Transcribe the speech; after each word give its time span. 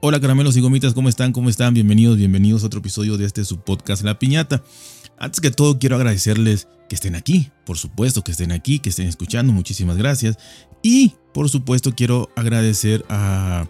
Hola 0.00 0.20
caramelos 0.20 0.56
y 0.56 0.60
gomitas, 0.60 0.94
¿cómo 0.94 1.08
están? 1.08 1.32
¿Cómo 1.32 1.50
están? 1.50 1.74
Bienvenidos, 1.74 2.16
bienvenidos 2.16 2.62
a 2.62 2.66
otro 2.66 2.78
episodio 2.78 3.16
de 3.18 3.24
este 3.24 3.44
subpodcast 3.44 4.04
La 4.04 4.16
Piñata. 4.16 4.62
Antes 5.18 5.40
que 5.40 5.50
todo 5.50 5.80
quiero 5.80 5.96
agradecerles 5.96 6.68
que 6.88 6.94
estén 6.94 7.16
aquí, 7.16 7.50
por 7.66 7.78
supuesto 7.78 8.22
que 8.22 8.30
estén 8.30 8.52
aquí, 8.52 8.78
que 8.78 8.90
estén 8.90 9.08
escuchando, 9.08 9.52
muchísimas 9.52 9.96
gracias. 9.96 10.38
Y 10.84 11.14
por 11.34 11.48
supuesto 11.48 11.96
quiero 11.96 12.30
agradecer 12.36 13.04
a, 13.08 13.66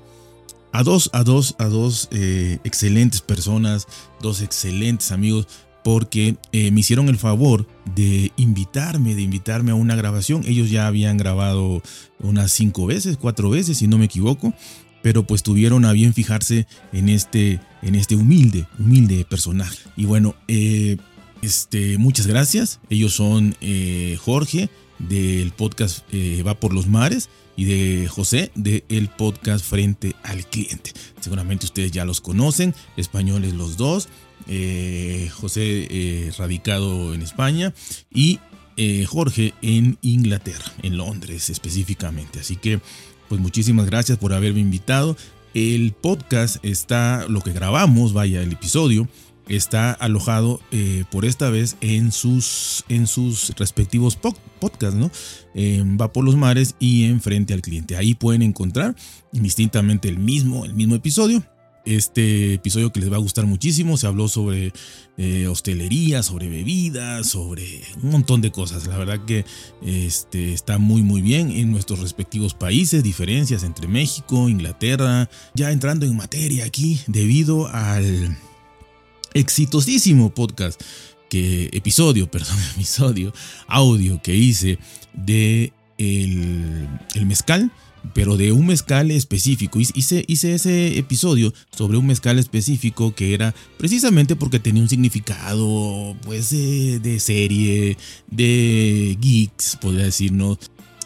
a 0.70 0.82
dos, 0.82 1.08
a 1.14 1.24
dos, 1.24 1.56
a 1.58 1.64
dos 1.64 2.08
eh, 2.10 2.58
excelentes 2.62 3.22
personas, 3.22 3.86
dos 4.20 4.42
excelentes 4.42 5.12
amigos, 5.12 5.48
porque 5.82 6.36
eh, 6.52 6.70
me 6.72 6.80
hicieron 6.80 7.08
el 7.08 7.16
favor 7.16 7.66
de 7.94 8.32
invitarme, 8.36 9.14
de 9.14 9.22
invitarme 9.22 9.70
a 9.70 9.76
una 9.76 9.96
grabación. 9.96 10.42
Ellos 10.44 10.68
ya 10.68 10.88
habían 10.88 11.16
grabado 11.16 11.82
unas 12.20 12.52
cinco 12.52 12.84
veces, 12.84 13.16
cuatro 13.16 13.48
veces, 13.48 13.78
si 13.78 13.86
no 13.86 13.96
me 13.96 14.04
equivoco 14.04 14.52
pero 15.02 15.26
pues 15.26 15.42
tuvieron 15.42 15.84
a 15.84 15.92
bien 15.92 16.14
fijarse 16.14 16.66
en 16.92 17.08
este, 17.08 17.60
en 17.82 17.94
este 17.94 18.16
humilde, 18.16 18.66
humilde 18.78 19.24
personaje. 19.24 19.78
Y 19.96 20.04
bueno, 20.04 20.34
eh, 20.48 20.96
este, 21.42 21.98
muchas 21.98 22.26
gracias. 22.26 22.80
Ellos 22.90 23.14
son 23.14 23.56
eh, 23.60 24.18
Jorge 24.20 24.68
del 24.98 25.52
podcast 25.52 26.04
eh, 26.12 26.42
Va 26.42 26.58
por 26.58 26.74
los 26.74 26.88
Mares 26.88 27.28
y 27.56 27.64
de 27.64 28.08
José 28.08 28.50
del 28.54 29.08
podcast 29.08 29.64
Frente 29.64 30.14
al 30.22 30.46
Cliente. 30.46 30.92
Seguramente 31.20 31.66
ustedes 31.66 31.92
ya 31.92 32.04
los 32.04 32.20
conocen, 32.20 32.74
españoles 32.96 33.54
los 33.54 33.76
dos. 33.76 34.08
José 35.32 36.32
radicado 36.38 37.12
en 37.12 37.20
España 37.20 37.74
y 38.10 38.38
Jorge 39.06 39.52
en 39.60 39.98
Inglaterra, 40.00 40.72
en 40.82 40.96
Londres 40.96 41.50
específicamente. 41.50 42.40
Así 42.40 42.56
que 42.56 42.80
pues 43.28 43.40
muchísimas 43.40 43.86
gracias 43.86 44.18
por 44.18 44.32
haberme 44.32 44.60
invitado. 44.60 45.16
El 45.54 45.92
podcast 45.92 46.64
está, 46.64 47.26
lo 47.28 47.40
que 47.40 47.52
grabamos, 47.52 48.12
vaya, 48.12 48.42
el 48.42 48.52
episodio, 48.52 49.08
está 49.48 49.92
alojado 49.92 50.60
eh, 50.72 51.04
por 51.10 51.24
esta 51.24 51.50
vez 51.50 51.76
en 51.80 52.12
sus, 52.12 52.84
en 52.88 53.06
sus 53.06 53.50
respectivos 53.56 54.16
podcasts, 54.16 54.98
¿no? 54.98 55.10
Va 55.98 56.12
por 56.12 56.24
los 56.24 56.36
mares 56.36 56.74
y 56.78 57.04
en 57.04 57.20
Frente 57.20 57.54
al 57.54 57.62
Cliente. 57.62 57.96
Ahí 57.96 58.14
pueden 58.14 58.42
encontrar 58.42 58.94
indistintamente 59.32 60.08
el 60.08 60.18
mismo, 60.18 60.64
el 60.64 60.74
mismo 60.74 60.94
episodio 60.94 61.42
este 61.96 62.54
episodio 62.54 62.92
que 62.92 63.00
les 63.00 63.10
va 63.10 63.16
a 63.16 63.20
gustar 63.20 63.46
muchísimo. 63.46 63.96
Se 63.96 64.06
habló 64.06 64.28
sobre 64.28 64.72
eh, 65.16 65.46
hostelería, 65.46 66.22
sobre 66.22 66.48
bebidas, 66.48 67.28
sobre 67.28 67.82
un 68.02 68.10
montón 68.10 68.40
de 68.40 68.52
cosas. 68.52 68.86
La 68.86 68.98
verdad 68.98 69.24
que 69.24 69.44
este, 69.82 70.52
está 70.52 70.78
muy 70.78 71.02
muy 71.02 71.22
bien 71.22 71.50
en 71.50 71.70
nuestros 71.70 72.00
respectivos 72.00 72.54
países, 72.54 73.02
diferencias 73.02 73.62
entre 73.62 73.88
México, 73.88 74.48
Inglaterra. 74.48 75.30
Ya 75.54 75.72
entrando 75.72 76.04
en 76.04 76.16
materia 76.16 76.64
aquí, 76.64 77.00
debido 77.06 77.68
al 77.68 78.36
exitosísimo 79.34 80.30
podcast, 80.34 80.80
que 81.30 81.70
episodio, 81.72 82.30
perdón, 82.30 82.58
episodio, 82.74 83.32
audio 83.66 84.20
que 84.22 84.34
hice 84.34 84.78
de 85.14 85.72
el, 85.96 86.86
el 87.14 87.26
mezcal 87.26 87.72
pero 88.14 88.36
de 88.36 88.52
un 88.52 88.66
mezcal 88.66 89.10
específico. 89.10 89.78
Hice, 89.80 90.24
ese 90.28 90.98
episodio 90.98 91.52
sobre 91.76 91.98
un 91.98 92.06
mezcal 92.06 92.38
específico 92.38 93.14
que 93.14 93.34
era 93.34 93.54
precisamente 93.76 94.36
porque 94.36 94.58
tenía 94.58 94.82
un 94.82 94.88
significado, 94.88 96.16
pues, 96.22 96.50
de, 96.50 97.20
serie, 97.20 97.96
de 98.30 99.16
geeks, 99.20 99.76
podría 99.80 100.04
decirnos, 100.04 100.58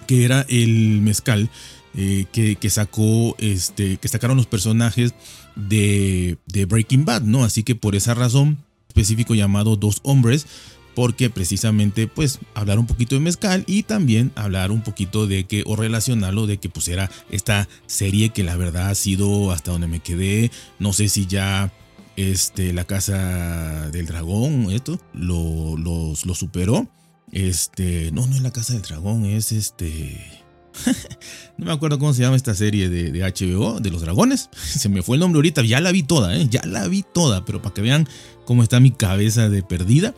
que 0.07 0.25
era 0.25 0.45
el 0.49 1.01
mezcal 1.01 1.51
eh, 1.95 2.27
que, 2.33 2.71
sacó, 2.71 3.37
este, 3.39 3.97
que 3.99 4.09
sacaron 4.09 4.37
los 4.37 4.47
personajes 4.47 5.15
de, 5.57 6.39
de 6.47 6.65
Breaking 6.65 7.05
Bad, 7.05 7.23
¿no? 7.23 7.45
Así 7.45 7.63
que 7.63 7.75
por 7.75 7.95
esa 7.95 8.15
razón 8.15 8.59
específico 8.89 9.35
llamado 9.35 9.77
Dos 9.77 10.01
Hombres 10.03 10.47
porque 10.95 11.31
precisamente 11.31 12.07
pues 12.07 12.39
hablar 12.55 12.79
un 12.79 12.87
poquito 12.87 13.15
de 13.15 13.21
mezcal 13.21 13.65
y 13.67 13.83
también 13.85 14.33
hablar 14.35 14.71
un 14.71 14.83
poquito 14.83 15.27
de 15.27 15.45
que 15.45 15.63
o 15.67 15.77
relacionarlo 15.77 16.47
de 16.47 16.59
que 16.59 16.69
pues 16.69 16.89
era 16.89 17.11
esta 17.31 17.69
serie 17.87 18.31
que 18.31 18.43
la 18.43 18.57
verdad 18.57 18.91
ha 18.91 18.95
sido 18.95 19.53
hasta 19.53 19.71
donde 19.71 19.89
me 19.89 20.01
quedé, 20.01 20.51
no 20.79 20.93
sé 20.93 21.09
si 21.09 21.27
ya 21.27 21.73
este 22.17 22.73
la 22.73 22.85
casa 22.85 23.91
del 23.91 24.07
dragón 24.07 24.71
esto 24.71 25.01
lo, 25.15 26.15
superó, 26.35 26.89
este 27.31 28.11
no 28.13 28.27
no 28.27 28.37
es 28.37 28.43
la 28.43 28.53
casa 28.53 28.75
del 28.75 28.83
dragón 28.83 29.25
es 29.25 29.53
este 29.53 30.43
no 31.59 31.67
me 31.67 31.73
acuerdo 31.73 31.99
cómo 31.99 32.15
se 32.15 32.23
llama 32.23 32.37
esta 32.37 32.55
serie 32.55 32.89
de, 32.89 33.13
de, 33.13 33.21
HBO, 33.21 33.79
de 33.79 33.91
los 33.91 34.01
dragones. 34.01 34.49
Se 34.57 34.89
me 34.89 35.03
fue 35.03 35.17
el 35.17 35.21
nombre 35.21 35.37
ahorita, 35.37 35.63
ya 35.63 35.83
la 35.83 35.93
vi 35.93 36.03
toda, 36.03 36.35
¿eh? 36.35 36.47
ya 36.49 36.63
la 36.65 36.89
vi 36.89 37.03
toda, 37.03 37.45
pero 37.45 37.61
para 37.61 37.75
que 37.75 37.83
vean 37.83 38.09
cómo 38.47 38.63
está 38.63 38.81
mi 38.81 38.91
cabeza 38.91 39.51
de 39.51 39.63
perdida 39.63 40.15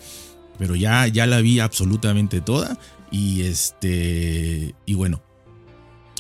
pero 0.59 0.75
ya, 0.75 1.07
ya 1.07 1.27
la 1.27 1.41
vi 1.41 1.61
absolutamente 1.61 2.41
toda. 2.41 2.79
Y 3.11 3.43
este. 3.43 4.75
Y 4.87 4.95
bueno. 4.95 5.23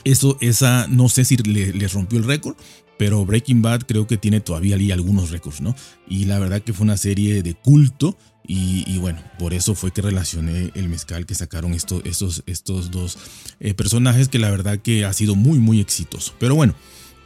Eso, 0.04 0.36
esa, 0.42 0.86
no 0.88 1.08
sé 1.08 1.24
si 1.24 1.36
les 1.36 1.92
rompió 1.94 2.18
el 2.18 2.24
récord. 2.24 2.56
Pero 2.98 3.24
Breaking 3.24 3.62
Bad 3.62 3.82
creo 3.82 4.06
que 4.06 4.16
tiene 4.16 4.40
todavía 4.40 4.76
algunos 4.94 5.30
récords, 5.30 5.60
¿no? 5.60 5.74
Y 6.08 6.26
la 6.26 6.38
verdad 6.38 6.62
que 6.62 6.72
fue 6.72 6.84
una 6.84 6.96
serie 6.96 7.42
de 7.42 7.54
culto. 7.54 8.16
Y, 8.46 8.98
bueno, 8.98 9.20
por 9.38 9.54
eso 9.54 9.74
fue 9.74 9.90
que 9.90 10.02
relacioné 10.02 10.70
el 10.74 10.90
mezcal 10.90 11.24
que 11.24 11.34
sacaron 11.34 11.72
estos, 11.72 12.02
estos, 12.04 12.42
estos 12.44 12.90
dos 12.90 13.16
eh, 13.58 13.72
personajes 13.72 14.28
que 14.28 14.38
la 14.38 14.50
verdad 14.50 14.80
que 14.80 15.06
ha 15.06 15.12
sido 15.14 15.34
muy, 15.34 15.58
muy 15.58 15.80
exitoso. 15.80 16.34
Pero 16.38 16.54
bueno, 16.54 16.74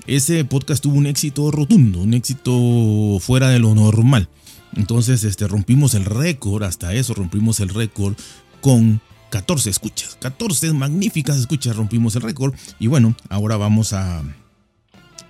ese 0.06 0.44
podcast 0.44 0.80
tuvo 0.80 0.96
un 0.96 1.06
éxito 1.06 1.50
rotundo, 1.50 1.98
un 1.98 2.14
éxito 2.14 3.18
fuera 3.20 3.48
de 3.50 3.58
lo 3.58 3.74
normal. 3.74 4.28
Entonces 4.76 5.24
este, 5.24 5.46
rompimos 5.48 5.94
el 5.94 6.04
récord, 6.04 6.62
hasta 6.62 6.94
eso 6.94 7.14
rompimos 7.14 7.60
el 7.60 7.68
récord 7.68 8.14
con 8.60 9.00
14 9.30 9.70
escuchas. 9.70 10.16
14 10.20 10.72
magníficas 10.72 11.36
escuchas 11.36 11.76
rompimos 11.76 12.16
el 12.16 12.22
récord. 12.22 12.54
Y 12.78 12.86
bueno, 12.86 13.14
ahora 13.28 13.56
vamos 13.56 13.92
a, 13.92 14.22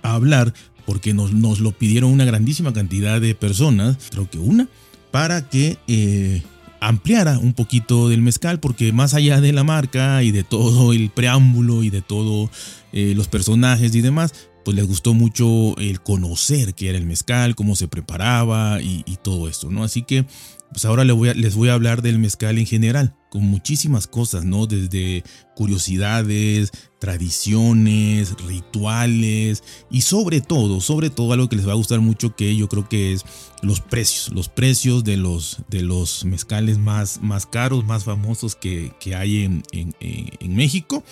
hablar 0.01 0.53
porque 0.85 1.13
nos, 1.13 1.33
nos, 1.33 1.59
lo 1.59 1.71
pidieron 1.71 2.11
una 2.11 2.25
grandísima 2.25 2.73
cantidad 2.73 3.19
de 3.19 3.35
personas, 3.35 3.97
creo 4.09 4.29
que 4.29 4.39
una, 4.39 4.67
para 5.11 5.47
que 5.47 5.77
eh, 5.87 6.41
ampliara 6.79 7.37
un 7.37 7.53
poquito 7.53 8.09
del 8.09 8.21
mezcal, 8.21 8.59
porque 8.59 8.93
más 8.93 9.13
allá 9.13 9.41
de 9.41 9.53
la 9.53 9.63
marca 9.63 10.23
y 10.23 10.31
de 10.31 10.43
todo 10.43 10.93
el 10.93 11.09
preámbulo 11.09 11.83
y 11.83 11.89
de 11.89 12.01
todos 12.01 12.49
eh, 12.93 13.13
los 13.15 13.27
personajes 13.27 13.93
y 13.93 14.01
demás, 14.01 14.33
pues 14.63 14.75
les 14.75 14.87
gustó 14.87 15.13
mucho 15.13 15.77
el 15.77 16.01
conocer 16.01 16.73
qué 16.73 16.89
era 16.89 16.97
el 16.97 17.05
mezcal, 17.05 17.55
cómo 17.55 17.75
se 17.75 17.87
preparaba 17.87 18.81
y, 18.81 19.03
todo 19.21 19.49
esto, 19.49 19.69
¿no? 19.69 19.83
Así 19.83 20.03
que 20.03 20.25
pues 20.71 20.85
ahora 20.85 21.03
les 21.03 21.15
voy, 21.15 21.29
a, 21.29 21.33
les 21.33 21.55
voy 21.55 21.69
a 21.69 21.73
hablar 21.73 22.01
del 22.03 22.19
mezcal 22.19 22.57
en 22.59 22.65
general, 22.65 23.15
con 23.31 23.41
muchísimas 23.41 24.05
cosas, 24.05 24.45
¿no? 24.45 24.67
Desde 24.67 25.23
curiosidades, 25.55 26.71
tradiciones, 26.99 28.35
rituales 28.45 29.63
y 29.89 30.01
sobre 30.01 30.41
todo, 30.41 30.79
sobre 30.79 31.09
todo 31.09 31.33
algo 31.33 31.49
que 31.49 31.55
les 31.55 31.67
va 31.67 31.71
a 31.71 31.75
gustar 31.75 32.01
mucho 32.01 32.35
que 32.35 32.55
yo 32.55 32.69
creo 32.69 32.87
que 32.87 33.13
es 33.13 33.25
los 33.61 33.81
precios, 33.81 34.29
los 34.33 34.47
precios 34.47 35.03
de 35.03 35.17
los, 35.17 35.57
de 35.69 35.81
los 35.81 36.23
mezcales 36.23 36.77
más, 36.77 37.19
más 37.21 37.45
caros, 37.45 37.83
más 37.83 38.03
famosos 38.03 38.55
que, 38.55 38.93
hay 39.15 39.43
en, 39.43 39.63
en 39.71 40.55
México 40.55 41.03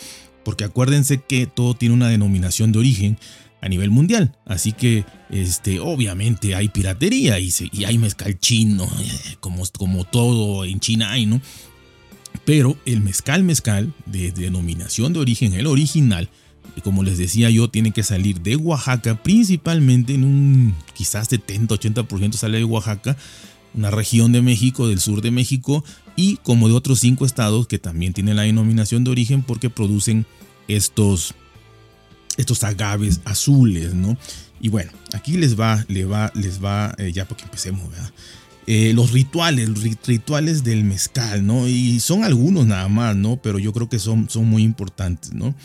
porque 0.47 0.63
acuérdense 0.63 1.19
que 1.19 1.45
todo 1.45 1.73
tiene 1.73 1.93
una 1.93 2.07
denominación 2.07 2.71
de 2.71 2.79
origen 2.79 3.19
a 3.59 3.67
nivel 3.67 3.91
mundial. 3.91 4.37
Así 4.45 4.71
que, 4.71 5.03
este, 5.29 5.81
obviamente 5.81 6.55
hay 6.55 6.69
piratería 6.69 7.37
y, 7.37 7.53
y 7.73 7.83
hay 7.83 7.97
mezcal 7.97 8.39
chino, 8.39 8.87
como, 9.41 9.65
como 9.77 10.05
todo 10.05 10.63
en 10.63 10.79
China 10.79 11.11
hay, 11.11 11.25
¿no? 11.25 11.41
Pero 12.45 12.77
el 12.85 13.01
mezcal 13.01 13.43
mezcal 13.43 13.93
de 14.05 14.31
denominación 14.31 15.11
de 15.11 15.19
origen, 15.19 15.53
el 15.53 15.67
original, 15.67 16.29
como 16.81 17.03
les 17.03 17.17
decía 17.17 17.49
yo, 17.49 17.69
tiene 17.69 17.91
que 17.91 18.03
salir 18.03 18.39
de 18.39 18.55
Oaxaca, 18.55 19.21
principalmente 19.21 20.13
en 20.13 20.23
un 20.23 20.75
quizás 20.93 21.29
70-80% 21.29 22.35
sale 22.35 22.59
de 22.59 22.63
Oaxaca, 22.63 23.17
una 23.73 23.91
región 23.91 24.31
de 24.31 24.41
México, 24.41 24.87
del 24.87 25.01
sur 25.01 25.21
de 25.21 25.31
México, 25.31 25.83
y 26.17 26.37
como 26.37 26.67
de 26.67 26.73
otros 26.73 26.99
cinco 26.99 27.25
estados 27.25 27.67
que 27.67 27.79
también 27.79 28.11
tienen 28.11 28.35
la 28.35 28.41
denominación 28.41 29.05
de 29.05 29.11
origen 29.11 29.43
porque 29.43 29.69
producen 29.69 30.25
estos, 30.67 31.35
estos 32.35 32.63
agaves 32.63 33.21
azules, 33.23 33.93
¿no? 33.93 34.17
Y 34.59 34.69
bueno, 34.69 34.91
aquí 35.13 35.37
les 35.37 35.57
va, 35.57 35.85
les 35.87 36.09
va, 36.09 36.31
les 36.33 36.61
va, 36.61 36.93
eh, 36.97 37.13
ya 37.13 37.25
porque 37.25 37.43
empecemos, 37.43 37.89
¿verdad? 37.89 38.11
Eh, 38.65 38.91
los 38.93 39.11
rituales, 39.11 39.69
rituales 40.05 40.63
del 40.63 40.83
mezcal, 40.83 41.45
¿no? 41.45 41.67
Y 41.67 41.99
son 41.99 42.23
algunos 42.23 42.65
nada 42.65 42.87
más, 42.89 43.15
¿no? 43.15 43.37
Pero 43.37 43.59
yo 43.59 43.71
creo 43.71 43.87
que 43.87 43.99
son, 43.99 44.27
son 44.27 44.45
muy 44.45 44.63
importantes, 44.63 45.33
¿no? 45.33 45.55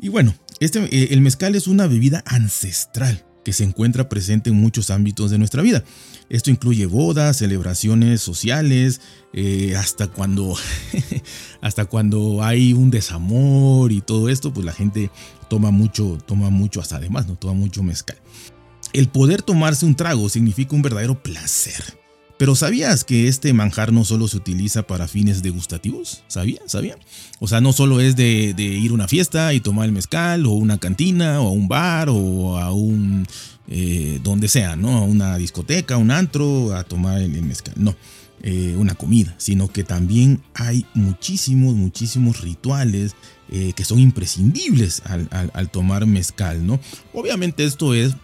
Y 0.00 0.08
bueno, 0.08 0.34
este, 0.58 0.82
eh, 0.84 1.08
el 1.10 1.20
mezcal 1.20 1.54
es 1.54 1.66
una 1.66 1.86
bebida 1.86 2.24
ancestral 2.24 3.26
que 3.44 3.52
se 3.52 3.64
encuentra 3.64 4.08
presente 4.08 4.50
en 4.50 4.56
muchos 4.56 4.90
ámbitos 4.90 5.30
de 5.30 5.38
nuestra 5.38 5.62
vida. 5.62 5.84
Esto 6.28 6.50
incluye 6.50 6.86
bodas, 6.86 7.38
celebraciones 7.38 8.20
sociales, 8.20 9.00
eh, 9.32 9.74
hasta 9.76 10.08
cuando 10.08 10.56
hasta 11.60 11.84
cuando 11.84 12.42
hay 12.42 12.72
un 12.72 12.90
desamor 12.90 13.92
y 13.92 14.00
todo 14.00 14.28
esto, 14.28 14.52
pues 14.52 14.64
la 14.64 14.72
gente 14.72 15.10
toma 15.48 15.70
mucho, 15.70 16.18
toma 16.26 16.50
mucho, 16.50 16.80
hasta 16.80 16.96
además, 16.96 17.26
no 17.26 17.36
toma 17.36 17.54
mucho 17.54 17.82
mezcal. 17.82 18.16
El 18.92 19.08
poder 19.08 19.42
tomarse 19.42 19.86
un 19.86 19.94
trago 19.94 20.28
significa 20.28 20.74
un 20.74 20.82
verdadero 20.82 21.22
placer. 21.22 21.99
Pero 22.40 22.56
¿sabías 22.56 23.04
que 23.04 23.28
este 23.28 23.52
manjar 23.52 23.92
no 23.92 24.02
solo 24.02 24.26
se 24.26 24.38
utiliza 24.38 24.86
para 24.86 25.06
fines 25.06 25.42
degustativos? 25.42 26.24
¿Sabía? 26.26 26.62
¿Sabía? 26.64 26.96
O 27.38 27.46
sea, 27.46 27.60
no 27.60 27.74
solo 27.74 28.00
es 28.00 28.16
de, 28.16 28.54
ir 28.56 28.92
a 28.92 28.94
una 28.94 29.08
fiesta 29.08 29.52
y 29.52 29.60
tomar 29.60 29.84
el 29.84 29.92
mezcal, 29.92 30.46
o 30.46 30.52
una 30.52 30.78
cantina, 30.78 31.42
o 31.42 31.48
a 31.48 31.50
un 31.50 31.68
bar, 31.68 32.08
o 32.08 32.56
a 32.56 32.72
un... 32.72 33.26
Eh, 33.68 34.20
donde 34.22 34.48
sea, 34.48 34.74
¿no? 34.74 34.96
A 34.96 35.02
una 35.02 35.36
discoteca, 35.36 35.98
un 35.98 36.10
antro, 36.10 36.74
a 36.74 36.82
tomar 36.82 37.20
el, 37.20 37.42
mezcal. 37.42 37.74
No, 37.76 37.94
eh, 38.42 38.74
una 38.78 38.94
comida, 38.94 39.34
sino 39.36 39.70
que 39.70 39.84
también 39.84 40.40
hay 40.54 40.86
muchísimos, 40.94 41.74
muchísimos 41.74 42.40
rituales 42.40 43.16
eh, 43.50 43.74
que 43.76 43.84
son 43.84 43.98
imprescindibles 43.98 45.02
al, 45.04 45.28
al 45.30 45.70
tomar 45.70 46.06
mezcal, 46.06 46.66
¿no? 46.66 46.80
Obviamente 47.12 47.66
esto 47.66 47.92
es 47.92 48.14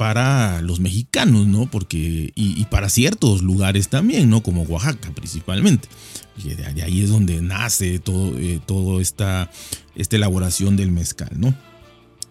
para 0.00 0.62
los 0.62 0.80
mexicanos, 0.80 1.46
¿no? 1.46 1.70
Porque, 1.70 2.32
y, 2.34 2.64
para 2.70 2.88
ciertos 2.88 3.42
lugares 3.42 3.90
también, 3.90 4.30
¿no? 4.30 4.42
Como 4.42 4.62
Oaxaca 4.62 5.10
principalmente. 5.14 5.90
De, 6.42 6.82
ahí 6.82 7.02
es 7.02 7.10
donde 7.10 7.42
nace 7.42 7.98
todo, 7.98 8.32
eh, 8.38 8.62
esta, 8.98 9.50
esta 9.94 10.16
elaboración 10.16 10.74
del 10.78 10.90
mezcal, 10.90 11.28
¿no? 11.36 11.54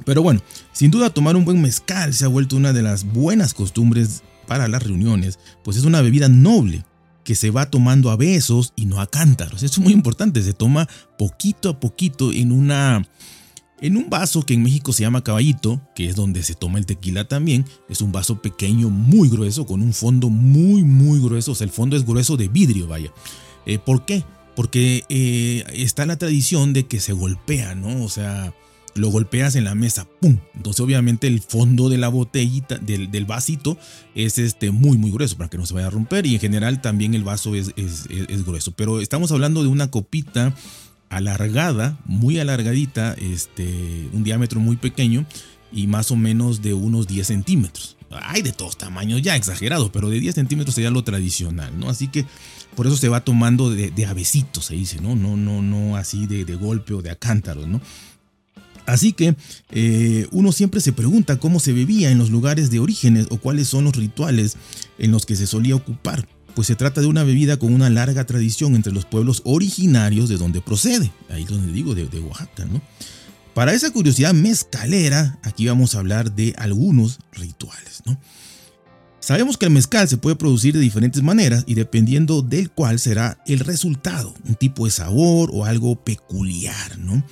Pero 0.03 0.23
bueno, 0.23 0.41
sin 0.73 0.89
duda 0.89 1.11
tomar 1.11 1.35
un 1.35 1.45
buen 1.45 1.61
mezcal 1.61 2.11
se 2.15 2.25
ha 2.25 2.27
vuelto 2.27 2.55
una 2.55 2.73
de 2.73 2.81
las 2.81 3.03
buenas 3.03 3.53
costumbres 3.53 4.23
para 4.47 4.67
las 4.67 4.81
reuniones, 4.81 5.37
pues 5.63 5.77
es 5.77 5.83
una 5.83 6.01
bebida 6.01 6.27
noble 6.27 6.83
que 7.23 7.35
se 7.35 7.51
va 7.51 7.69
tomando 7.69 8.09
a 8.09 8.15
besos 8.15 8.73
y 8.75 8.87
no 8.87 8.99
a 8.99 9.05
cántaros. 9.05 9.61
Eso 9.61 9.79
es 9.79 9.83
muy 9.85 9.93
importante, 9.93 10.41
se 10.41 10.53
toma 10.53 10.89
poquito 11.19 11.69
a 11.69 11.79
poquito 11.79 12.33
en 12.33 12.51
una 12.51 13.07
en 13.81 13.97
un 13.97 14.09
vaso 14.09 14.43
que 14.43 14.53
en 14.53 14.63
México 14.63 14.93
se 14.93 15.03
llama 15.03 15.23
caballito, 15.23 15.81
que 15.95 16.09
es 16.09 16.15
donde 16.15 16.43
se 16.43 16.55
toma 16.55 16.79
el 16.79 16.85
tequila 16.85 17.27
también, 17.27 17.65
es 17.87 18.01
un 18.01 18.11
vaso 18.11 18.41
pequeño, 18.41 18.89
muy 18.89 19.29
grueso, 19.29 19.65
con 19.65 19.81
un 19.81 19.93
fondo 19.93 20.29
muy, 20.29 20.83
muy 20.83 21.19
grueso. 21.19 21.53
O 21.53 21.55
sea, 21.55 21.65
el 21.65 21.71
fondo 21.71 21.95
es 21.95 22.05
grueso 22.05 22.37
de 22.37 22.47
vidrio, 22.47 22.87
vaya. 22.87 23.11
Eh, 23.65 23.79
¿Por 23.79 24.05
qué? 24.05 24.23
Porque 24.55 25.03
eh, 25.09 25.63
está 25.73 26.05
la 26.05 26.17
tradición 26.17 26.73
de 26.73 26.85
que 26.87 26.99
se 26.99 27.13
golpea, 27.13 27.75
¿no? 27.75 28.03
O 28.03 28.09
sea, 28.09 28.53
lo 28.95 29.09
golpeas 29.09 29.55
en 29.55 29.63
la 29.63 29.75
mesa, 29.75 30.07
¡pum! 30.19 30.37
Entonces, 30.55 30.81
obviamente, 30.81 31.27
el 31.27 31.39
fondo 31.39 31.87
de 31.87 31.97
la 31.97 32.09
botellita, 32.09 32.77
del, 32.77 33.11
del, 33.11 33.25
vasito, 33.25 33.77
es 34.15 34.37
este, 34.37 34.71
muy, 34.71 34.97
muy 34.97 35.11
grueso 35.11 35.37
para 35.37 35.49
que 35.49 35.57
no 35.57 35.65
se 35.65 35.73
vaya 35.73 35.87
a 35.87 35.91
romper. 35.91 36.25
Y 36.25 36.35
en 36.35 36.41
general, 36.41 36.81
también 36.81 37.13
el 37.13 37.23
vaso 37.23 37.55
es, 37.55 37.71
es, 37.77 38.07
es 38.09 38.45
grueso. 38.45 38.73
Pero 38.73 38.99
estamos 38.99 39.31
hablando 39.31 39.61
de 39.61 39.69
una 39.69 39.89
copita 39.89 40.53
alargada, 41.09 41.97
muy 42.05 42.39
alargadita, 42.39 43.13
este, 43.13 44.09
un 44.13 44.23
diámetro 44.23 44.59
muy 44.59 44.77
pequeño 44.77 45.25
y 45.71 45.87
más 45.87 46.11
o 46.11 46.15
menos 46.15 46.61
de 46.61 46.73
unos 46.73 47.07
10 47.07 47.27
centímetros. 47.27 47.97
Hay 48.11 48.41
de 48.41 48.51
todos 48.51 48.77
tamaños, 48.77 49.21
ya 49.21 49.35
exagerado, 49.35 49.91
pero 49.91 50.09
de 50.09 50.19
10 50.19 50.35
centímetros 50.35 50.75
sería 50.75 50.89
lo 50.89 51.03
tradicional, 51.03 51.77
¿no? 51.77 51.89
Así 51.89 52.07
que 52.07 52.25
por 52.75 52.87
eso 52.87 52.97
se 52.97 53.09
va 53.09 53.21
tomando 53.21 53.69
de, 53.69 53.91
de 53.91 54.05
avecito, 54.05 54.61
se 54.61 54.75
dice, 54.75 54.99
¿no? 54.99 55.15
No, 55.15 55.37
no, 55.37 55.61
no 55.61 55.95
así 55.95 56.25
de, 56.25 56.45
de 56.45 56.55
golpe 56.55 56.93
o 56.93 57.01
de 57.01 57.11
acántaros, 57.11 57.67
¿no? 57.67 57.81
Así 58.89 59.13
que 59.13 59.35
eh, 59.69 60.27
uno 60.31 60.51
siempre 60.51 60.81
se 60.81 60.93
pregunta 60.93 61.37
cómo 61.37 61.59
se 61.59 61.73
bebía 61.73 62.09
en 62.09 62.17
los 62.17 62.31
lugares 62.31 62.71
de 62.71 62.79
orígenes 62.79 63.27
o 63.29 63.37
cuáles 63.37 63.67
son 63.67 63.83
los 63.83 63.95
rituales 63.95 64.57
en 64.97 65.11
los 65.11 65.27
que 65.27 65.35
se 65.35 65.45
solía 65.45 65.75
ocupar 65.75 66.27
pues 66.59 66.67
se 66.67 66.75
trata 66.75 66.99
de 66.99 67.07
una 67.07 67.23
bebida 67.23 67.55
con 67.55 67.73
una 67.73 67.89
larga 67.89 68.25
tradición 68.25 68.75
entre 68.75 68.91
los 68.91 69.05
pueblos 69.05 69.41
originarios 69.45 70.27
de 70.27 70.35
donde 70.35 70.59
procede, 70.59 71.09
ahí 71.29 71.45
donde 71.45 71.71
digo, 71.71 71.95
de, 71.95 72.03
Oaxaca, 72.19 72.65
¿no? 72.65 72.81
Para 73.53 73.71
esa 73.71 73.91
curiosidad 73.91 74.33
mezcalera, 74.33 75.39
aquí 75.43 75.65
vamos 75.67 75.95
a 75.95 75.99
hablar 75.99 76.35
de 76.35 76.53
algunos 76.57 77.19
rituales, 77.31 78.01
¿no? 78.05 78.19
Sabemos 79.21 79.57
que 79.57 79.67
el 79.67 79.71
mezcal 79.71 80.09
se 80.09 80.17
puede 80.17 80.35
producir 80.35 80.73
de 80.73 80.81
diferentes 80.81 81.23
maneras 81.23 81.63
y 81.65 81.75
dependiendo 81.75 82.41
del 82.41 82.69
cual 82.69 82.99
será 82.99 83.41
el 83.47 83.59
resultado, 83.59 84.35
un 84.45 84.55
tipo 84.55 84.83
de 84.83 84.91
sabor 84.91 85.51
o 85.53 85.63
algo 85.63 86.03
peculiar, 86.03 86.97
¿no? 86.97 87.23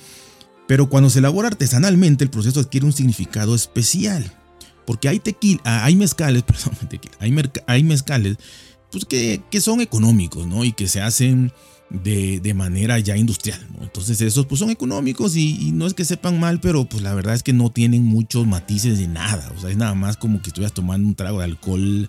Pero 0.66 0.88
cuando 0.88 1.10
se 1.10 1.18
elabora 1.18 1.48
artesanalmente, 1.48 2.24
el 2.24 2.30
proceso 2.30 2.60
adquiere 2.60 2.86
un 2.86 2.94
significado 2.94 3.54
especial. 3.54 4.32
Porque 4.86 5.10
hay 5.10 5.18
tequila, 5.18 5.84
hay 5.84 5.96
mezcales, 5.96 6.42
perdón, 6.46 6.76
tequila, 6.88 7.14
hay, 7.20 7.36
hay 7.66 7.84
mezcales 7.84 8.38
pues 8.90 9.04
que, 9.04 9.42
son 9.60 9.80
económicos, 9.80 10.46
¿no? 10.46 10.64
Y 10.64 10.72
que 10.72 10.88
se 10.88 11.00
hacen 11.00 11.52
de, 11.90 12.40
de 12.40 12.54
manera 12.54 12.98
ya 12.98 13.16
industrial, 13.16 13.66
¿no? 13.76 13.84
Entonces 13.84 14.20
esos 14.20 14.46
pues 14.46 14.58
son 14.58 14.70
económicos 14.70 15.36
y, 15.36 15.72
no 15.72 15.86
es 15.86 15.94
que 15.94 16.04
sepan 16.04 16.38
mal, 16.38 16.60
pero 16.60 16.84
pues 16.84 17.02
la 17.02 17.14
verdad 17.14 17.34
es 17.34 17.42
que 17.42 17.52
no 17.52 17.70
tienen 17.70 18.04
muchos 18.04 18.46
matices 18.46 18.98
de 18.98 19.08
nada, 19.08 19.52
o 19.56 19.60
sea, 19.60 19.70
es 19.70 19.76
nada 19.76 19.94
más 19.94 20.16
como 20.16 20.42
que 20.42 20.48
estuvieras 20.48 20.74
tomando 20.74 21.06
un 21.08 21.14
trago 21.14 21.38
de 21.38 21.44
alcohol 21.44 22.08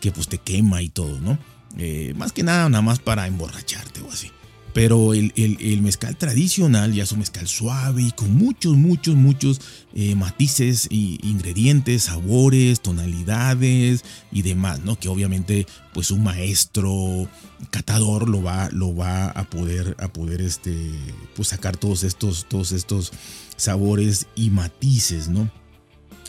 que 0.00 0.12
pues 0.12 0.28
te 0.28 0.38
quema 0.38 0.82
y 0.82 0.88
todo, 0.88 1.20
¿no? 1.20 1.38
Eh, 1.78 2.14
más 2.16 2.32
que 2.32 2.42
nada, 2.42 2.68
nada 2.68 2.82
más 2.82 2.98
para 2.98 3.26
emborracharte 3.26 4.00
o 4.00 4.10
así. 4.10 4.30
Pero 4.72 5.14
el, 5.14 5.80
mezcal 5.82 6.16
tradicional 6.16 6.92
ya 6.92 7.02
es 7.02 7.12
un 7.12 7.20
mezcal 7.20 7.48
suave 7.48 8.02
y 8.02 8.12
con 8.12 8.34
muchos, 8.34 8.76
muchos, 8.76 9.16
muchos 9.16 9.60
eh, 9.94 10.14
matices, 10.14 10.86
y 10.90 11.18
ingredientes, 11.22 12.04
sabores, 12.04 12.80
tonalidades 12.80 14.04
y 14.30 14.42
demás, 14.42 14.80
¿no? 14.84 14.98
Que 14.98 15.08
obviamente 15.08 15.66
pues 15.92 16.10
un 16.10 16.22
maestro 16.22 17.28
catador 17.70 18.28
lo 18.28 18.42
va, 18.42 18.68
lo 18.70 18.94
va 18.94 19.30
a 19.30 19.44
poder, 19.50 19.96
a 19.98 20.08
poder 20.08 20.40
este, 20.40 20.92
pues 21.34 21.48
sacar 21.48 21.76
todos 21.76 22.04
estos, 22.04 22.46
todos 22.48 22.72
estos 22.72 23.12
sabores 23.56 24.26
y 24.36 24.50
matices, 24.50 25.28
¿no? 25.28 25.50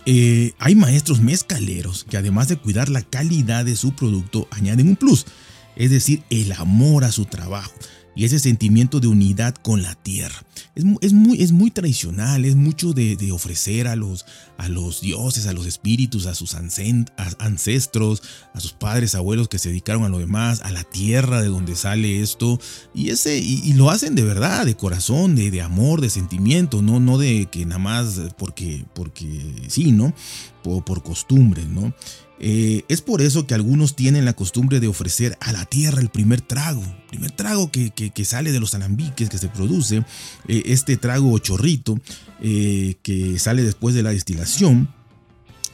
Eh, 0.08 0.54
hay 0.58 0.74
maestros 0.74 1.22
mezcaleros 1.22 2.06
que 2.10 2.18
además 2.18 2.48
de 2.48 2.58
cuidar 2.58 2.90
la 2.90 3.04
calidad 3.04 3.66
de 3.66 3.76
su 3.76 3.94
producto 3.94 4.48
añaden 4.50 4.88
un 4.88 4.96
plus, 4.96 5.28
es 5.76 5.92
decir, 5.92 6.24
el 6.32 6.52
amor 6.54 7.04
a 7.04 7.12
su 7.12 7.26
trabajo 7.26 7.72
y 8.16 8.26
ese 8.26 8.40
sentimiento 8.40 9.00
de 9.00 9.08
unidad 9.08 9.56
con 9.56 9.82
la 9.82 9.96
tierra. 9.96 10.44
Es, 10.76 11.14
muy, 11.14 11.42
es 11.42 11.52
muy 11.52 11.72
tradicional, 11.72 12.46
es 12.46 12.56
mucho 12.56 12.94
de, 12.94 13.32
ofrecer 13.32 13.88
a 13.88 13.96
los, 13.96 14.26
a 14.58 14.68
los 14.70 15.02
dioses, 15.02 15.48
a 15.48 15.54
los 15.54 15.66
espíritus, 15.66 16.26
a 16.26 16.36
sus 16.36 16.56
ancestros, 16.56 18.24
a 18.54 18.60
sus 18.60 18.74
padres, 18.74 19.16
abuelos 19.16 19.48
que 19.48 19.60
se 19.60 19.70
dedicaron 19.70 20.04
a 20.04 20.10
lo 20.10 20.20
demás, 20.20 20.62
a 20.62 20.72
la 20.72 20.84
tierra 20.84 21.42
de 21.42 21.48
donde 21.48 21.76
sale 21.76 22.22
esto. 22.22 22.60
Y, 22.94 23.10
ese, 23.10 23.38
y, 23.38 23.74
lo 23.74 23.90
hacen 23.90 24.16
de 24.16 24.24
verdad, 24.24 24.66
de 24.66 24.76
corazón, 24.76 25.36
de, 25.36 25.62
amor, 25.62 26.02
de 26.02 26.10
sentimiento, 26.10 26.82
no, 26.82 27.00
no 27.00 27.18
de 27.18 27.48
que 27.52 27.66
nada 27.66 27.80
más 27.80 28.20
porque, 28.38 28.86
porque 28.94 29.66
sí, 29.68 29.92
¿no? 29.92 30.14
Por, 30.64 30.84
por 30.84 31.04
costumbre, 31.04 31.66
¿no? 31.66 31.94
Eh, 32.44 32.86
es 32.88 33.02
por 33.02 33.22
eso 33.22 33.46
que 33.46 33.54
algunos 33.54 33.96
tienen 33.96 34.26
la 34.26 34.34
costumbre 34.34 34.80
de 34.80 34.88
ofrecer 34.88 35.38
a 35.42 35.52
la 35.52 35.64
tierra 35.66 36.02
el 36.02 36.10
primer 36.10 36.42
trago, 36.42 36.82
el 36.82 37.08
primer 37.08 37.30
trago 37.30 37.70
que, 37.72 38.26
sale 38.26 38.52
de 38.52 38.60
los 38.60 38.74
alambiques 38.74 39.30
que 39.30 39.38
se 39.38 39.48
produce, 39.48 40.04
eh, 40.52 40.64
este 40.66 40.98
trago 40.98 41.32
o 41.32 41.40
chorrito 41.40 41.98
eh, 42.42 42.96
que 43.04 43.40
sale 43.40 43.64
después 43.64 43.96
de 43.96 44.04
la 44.04 44.12
destilación. 44.12 44.90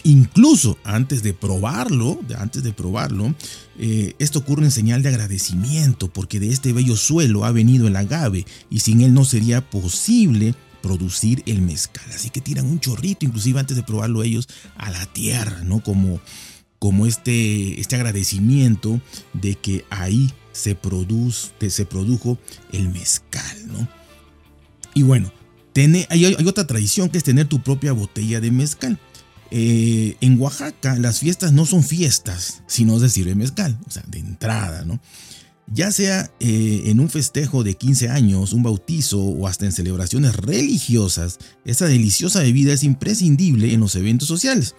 Incluso 0.04 0.78
antes 0.84 1.24
de 1.24 1.34
probarlo, 1.34 2.20
antes 2.38 2.62
de 2.64 2.72
probarlo, 2.72 3.34
esto 3.78 4.40
ocurre 4.40 4.64
en 4.64 4.72
señal 4.72 5.02
de 5.02 5.10
agradecimiento, 5.10 6.08
porque 6.08 6.40
de 6.40 6.50
este 6.50 6.72
bello 6.72 6.96
suelo 6.96 7.44
ha 7.44 7.52
venido 7.52 7.88
el 7.88 7.96
agave 7.96 8.46
y 8.70 8.80
sin 8.80 9.02
él 9.02 9.14
no 9.14 9.26
sería 9.26 9.68
posible 9.70 10.56
producir 10.82 11.44
el 11.46 11.62
mezcal. 11.62 12.06
Así 12.14 12.30
que 12.30 12.40
tiran 12.40 12.68
un 12.68 12.80
chorrito, 12.80 13.26
inclusive 13.26 13.60
antes 13.60 13.76
de 13.76 13.84
probarlo 13.84 14.24
ellos, 14.24 14.48
a 14.78 14.92
la 14.92 15.06
tierra, 15.08 15.64
¿no? 15.64 15.84
Como, 15.84 16.22
como 16.80 17.06
este, 17.06 17.80
este 17.82 17.96
agradecimiento 17.96 19.02
de 19.34 19.56
que 19.56 19.84
ahí 19.90 20.32
se, 20.58 20.76
produce, 20.76 21.52
se 21.70 21.86
produjo 21.86 22.38
el 22.72 22.90
mezcal. 22.90 23.27
Y 24.98 25.04
bueno, 25.04 25.32
hay, 25.76 26.26
hay, 26.26 26.48
otra 26.48 26.66
tradición 26.66 27.10
que 27.10 27.20
es 27.20 27.24
tener 27.24 27.46
tu 27.46 27.62
propia 27.62 27.92
botella 27.92 28.42
de 28.42 28.50
mezcal. 28.50 28.98
Eh, 29.52 30.18
en 30.22 30.42
Oaxaca 30.42 30.96
las 30.96 31.20
fiestas 31.20 31.54
no 31.54 31.68
son 31.68 31.84
fiestas, 31.84 32.64
sino 32.66 33.00
se 33.00 33.08
sirve 33.08 33.36
mezcal, 33.36 33.78
o 33.88 33.92
sea, 33.92 34.04
de 34.08 34.18
entrada, 34.18 34.86
¿no? 34.86 35.00
Ya 35.72 35.92
sea 35.92 36.32
eh, 36.40 36.86
en 36.86 37.00
un 37.00 37.12
festejo 37.12 37.64
de 37.64 37.76
15 37.76 38.10
años, 38.10 38.54
un 38.54 38.64
bautizo 38.64 39.22
o 39.22 39.48
hasta 39.48 39.66
en 39.66 39.72
celebraciones 39.72 40.36
religiosas, 40.36 41.38
esa 41.64 41.86
deliciosa 41.86 42.42
bebida 42.42 42.74
es 42.74 42.82
imprescindible 42.82 43.72
en 43.72 43.82
los 43.82 43.96
eventos 43.96 44.28
sociales. 44.28 44.74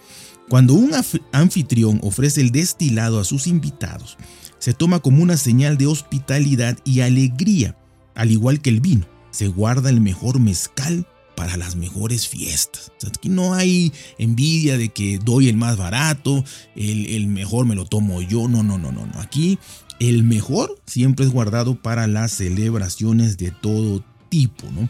Cuando 0.49 0.73
un 0.73 0.91
anfitrión 1.31 2.01
ofrece 2.03 2.41
el 2.41 2.51
destilado 2.51 3.21
a 3.21 3.23
sus 3.23 3.47
invitados, 3.47 4.17
se 4.57 4.73
toma 4.73 4.99
como 4.99 5.23
una 5.23 5.37
señal 5.37 5.77
de 5.77 5.87
hospitalidad 5.87 6.77
y 6.83 6.99
alegría, 6.99 7.77
al 8.15 8.31
igual 8.31 8.59
que 8.59 8.69
el 8.69 8.81
vino. 8.81 9.18
Se 9.31 9.47
guarda 9.47 9.89
el 9.89 10.01
mejor 10.01 10.39
mezcal 10.39 11.07
para 11.35 11.55
las 11.55 11.77
mejores 11.77 12.27
fiestas. 12.27 12.91
aquí 13.07 13.29
no 13.29 13.53
hay 13.53 13.93
envidia 14.17 14.77
de 14.77 14.89
que 14.89 15.19
doy 15.19 15.47
el 15.47 15.55
más 15.55 15.77
barato, 15.77 16.43
el, 16.75 17.05
el 17.05 17.27
mejor 17.27 17.65
me 17.65 17.75
lo 17.75 17.85
tomo 17.85 18.21
yo. 18.21 18.49
No, 18.49 18.61
no, 18.61 18.77
no, 18.77 18.91
no, 18.91 19.05
no. 19.05 19.21
Aquí 19.21 19.57
el 19.99 20.23
mejor 20.23 20.77
siempre 20.85 21.25
es 21.25 21.31
guardado 21.31 21.75
para 21.81 22.07
las 22.07 22.33
celebraciones 22.33 23.37
de 23.37 23.51
todo 23.51 24.03
tipo, 24.29 24.69
¿no? 24.71 24.89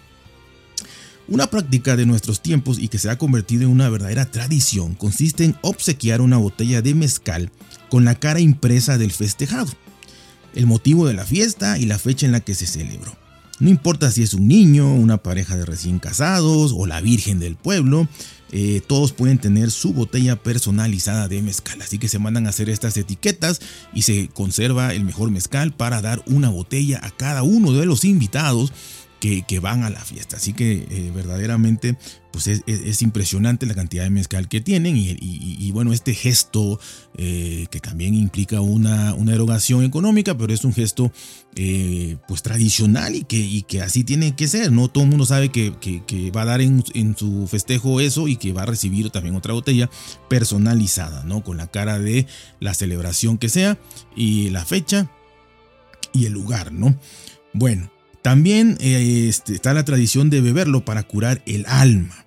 Una 1.28 1.46
práctica 1.46 1.96
de 1.96 2.08
nuestros 2.08 2.42
tiempos 2.42 2.80
y 2.80 2.88
que 2.88 2.98
se 2.98 3.12
ha 3.12 3.18
convertido 3.20 3.64
en 3.64 3.70
una 3.70 3.88
verdadera 3.90 4.26
tradición 4.26 4.96
consiste 4.96 5.46
en 5.46 5.56
obsequiar 5.62 6.22
una 6.22 6.38
botella 6.38 6.82
de 6.82 6.96
mezcal 6.96 7.52
con 7.90 8.04
la 8.06 8.16
cara 8.16 8.40
impresa 8.40 8.98
del 8.98 9.12
festejado, 9.12 9.72
el 10.56 10.66
motivo 10.66 11.06
de 11.06 11.14
la 11.14 11.26
fiesta 11.26 11.78
y 11.78 11.86
la 11.86 12.00
fecha 12.00 12.26
en 12.26 12.32
la 12.32 12.40
que 12.40 12.56
se 12.56 12.66
celebró. 12.66 13.16
No 13.60 13.70
importa 13.70 14.10
si 14.10 14.24
es 14.24 14.34
un 14.34 14.48
niño, 14.48 14.94
una 14.94 15.18
pareja 15.18 15.58
de 15.58 15.66
recién 15.66 16.00
casados 16.00 16.74
o 16.76 16.86
la 16.86 17.02
Virgen 17.02 17.40
del 17.40 17.56
pueblo, 17.56 18.08
eh, 18.52 18.82
todos 18.88 19.12
pueden 19.12 19.38
tener 19.38 19.70
su 19.70 19.94
botella 19.94 20.38
personalizada 20.38 21.28
de 21.28 21.42
mezcal. 21.42 21.82
Así 21.82 22.00
que 22.00 22.08
se 22.08 22.20
mandan 22.20 22.48
a 22.48 22.50
hacer 22.50 22.70
estas 22.70 22.96
etiquetas 22.96 23.60
y 23.94 24.04
se 24.04 24.30
conserva 24.30 24.94
el 24.94 25.04
mejor 25.04 25.30
mezcal 25.30 25.74
para 25.74 26.02
dar 26.02 26.24
una 26.26 26.50
botella 26.50 27.00
a 27.04 27.12
cada 27.12 27.44
uno 27.44 27.74
de 27.74 27.86
los 27.86 28.06
invitados 28.06 28.72
que, 29.20 29.60
van 29.60 29.84
a 29.84 29.90
la 29.90 30.00
fiesta. 30.00 30.38
Así 30.38 30.54
que 30.54 30.88
eh, 30.90 31.12
verdaderamente 31.14 31.98
pues 32.32 32.48
es, 32.48 33.02
impresionante 33.02 33.66
la 33.66 33.74
cantidad 33.74 34.04
de 34.04 34.12
mezcal 34.12 34.48
que 34.48 34.62
tienen 34.62 34.96
y, 34.96 35.72
bueno, 35.72 35.94
este 35.94 36.14
gesto 36.14 36.80
eh, 37.18 37.66
que 37.72 37.80
también 37.80 38.14
implica 38.14 38.62
una, 38.62 39.16
una, 39.16 39.34
erogación 39.34 39.84
económica, 39.84 40.38
pero 40.38 40.54
es 40.54 40.64
un 40.64 40.74
gesto 40.74 41.12
eh, 41.56 42.18
pues 42.28 42.44
tradicional 42.44 43.16
y 43.16 43.24
que, 43.24 43.64
que 43.68 43.82
así 43.82 44.04
tiene 44.04 44.36
que 44.36 44.48
ser, 44.48 44.72
¿no? 44.72 44.90
Todo 44.90 45.06
el 45.06 45.10
mundo 45.10 45.26
sabe 45.26 45.50
que, 45.50 45.72
va 46.36 46.44
a 46.44 46.46
dar 46.46 46.62
en, 46.62 46.84
en, 46.94 47.18
su 47.18 47.48
festejo 47.48 48.00
eso 48.00 48.28
y 48.28 48.38
que 48.38 48.54
va 48.54 48.62
a 48.62 48.68
recibir 48.68 49.10
también 49.10 49.36
otra 49.36 49.54
botella 49.54 49.90
personalizada, 50.30 51.24
¿no? 51.24 51.44
Con 51.44 51.58
la 51.58 51.68
cara 51.68 52.00
de 52.00 52.28
la 52.60 52.76
celebración 52.76 53.40
que 53.40 53.50
sea 53.50 53.80
y 54.16 54.50
la 54.52 54.66
fecha 54.66 55.12
y 56.14 56.26
el 56.26 56.34
lugar, 56.34 56.72
¿no? 56.72 56.96
Bueno, 57.54 57.92
también 58.22 58.78
eh, 58.80 59.28
este, 59.30 59.54
está 59.54 59.74
la 59.74 59.86
tradición 59.86 60.30
de 60.30 60.42
beberlo 60.42 60.86
para 60.86 61.04
curar 61.04 61.42
el 61.46 61.66
alma. 61.68 62.26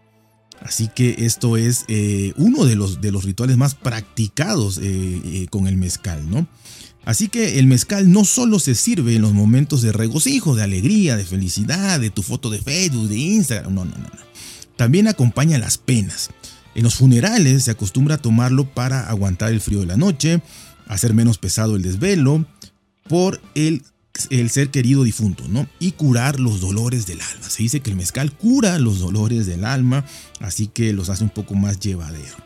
Así 0.60 0.88
que 0.94 1.16
esto 1.18 1.56
es 1.56 1.84
eh, 1.88 2.32
uno 2.36 2.64
de 2.64 2.76
los, 2.76 3.24
rituales 3.24 3.56
más 3.56 3.74
practicados 3.74 4.78
eh, 4.80 5.46
con 5.50 5.66
el 5.66 5.76
mezcal, 5.76 6.30
¿no? 6.30 6.46
Así 7.04 7.28
que 7.28 7.58
el 7.58 7.66
mezcal 7.66 8.12
no 8.12 8.24
solo 8.24 8.60
se 8.60 8.76
sirve 8.76 9.16
en 9.16 9.22
los 9.22 9.32
momentos 9.32 9.82
de 9.82 9.90
regocijo, 9.90 10.54
de 10.54 10.62
alegría, 10.62 11.16
de 11.16 11.24
felicidad, 11.24 11.98
de 11.98 12.10
tu 12.10 12.22
foto 12.22 12.48
de 12.48 12.60
Facebook, 12.60 13.08
de 13.08 13.16
Instagram, 13.16 13.74
no, 13.74 13.84
no, 13.84 13.90
no, 13.96 14.04
no. 14.04 14.32
También 14.76 15.08
acompaña 15.08 15.58
las 15.58 15.78
penas. 15.78 16.30
En 16.76 16.84
los 16.84 16.94
funerales 16.94 17.64
se 17.64 17.72
acostumbra 17.72 18.16
a 18.16 18.22
tomarlo 18.22 18.72
para 18.72 19.08
aguantar 19.08 19.52
el 19.52 19.60
frío 19.60 19.80
de 19.80 19.86
la 19.86 19.96
noche, 19.96 20.42
hacer 20.86 21.12
menos 21.12 21.38
pesado 21.38 21.74
el 21.74 21.82
desvelo, 21.82 22.46
por 23.08 23.40
el 23.54 23.82
el 24.30 24.50
ser 24.50 24.70
querido 24.70 25.04
difunto, 25.04 25.48
¿no? 25.48 25.66
Y 25.78 25.92
curar 25.92 26.38
los 26.40 26.60
dolores 26.60 27.06
del 27.06 27.20
alma. 27.20 27.48
Se 27.48 27.62
dice 27.62 27.80
que 27.80 27.90
el 27.90 27.96
mezcal 27.96 28.32
cura 28.32 28.78
los 28.78 28.98
dolores 28.98 29.46
del 29.46 29.64
alma, 29.64 30.04
así 30.40 30.66
que 30.66 30.92
los 30.92 31.08
hace 31.08 31.24
un 31.24 31.30
poco 31.30 31.54
más 31.54 31.80
llevadero. 31.80 32.36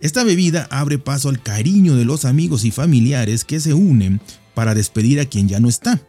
Esta 0.00 0.24
bebida 0.24 0.66
abre 0.70 0.98
paso 0.98 1.28
al 1.28 1.42
cariño 1.42 1.94
de 1.94 2.04
los 2.04 2.24
amigos 2.24 2.64
y 2.64 2.70
familiares 2.70 3.44
que 3.44 3.60
se 3.60 3.74
unen 3.74 4.20
para 4.54 4.74
despedir 4.74 5.20
a 5.20 5.26
quien 5.26 5.48
ya 5.48 5.60
no 5.60 5.68
está. 5.68 6.02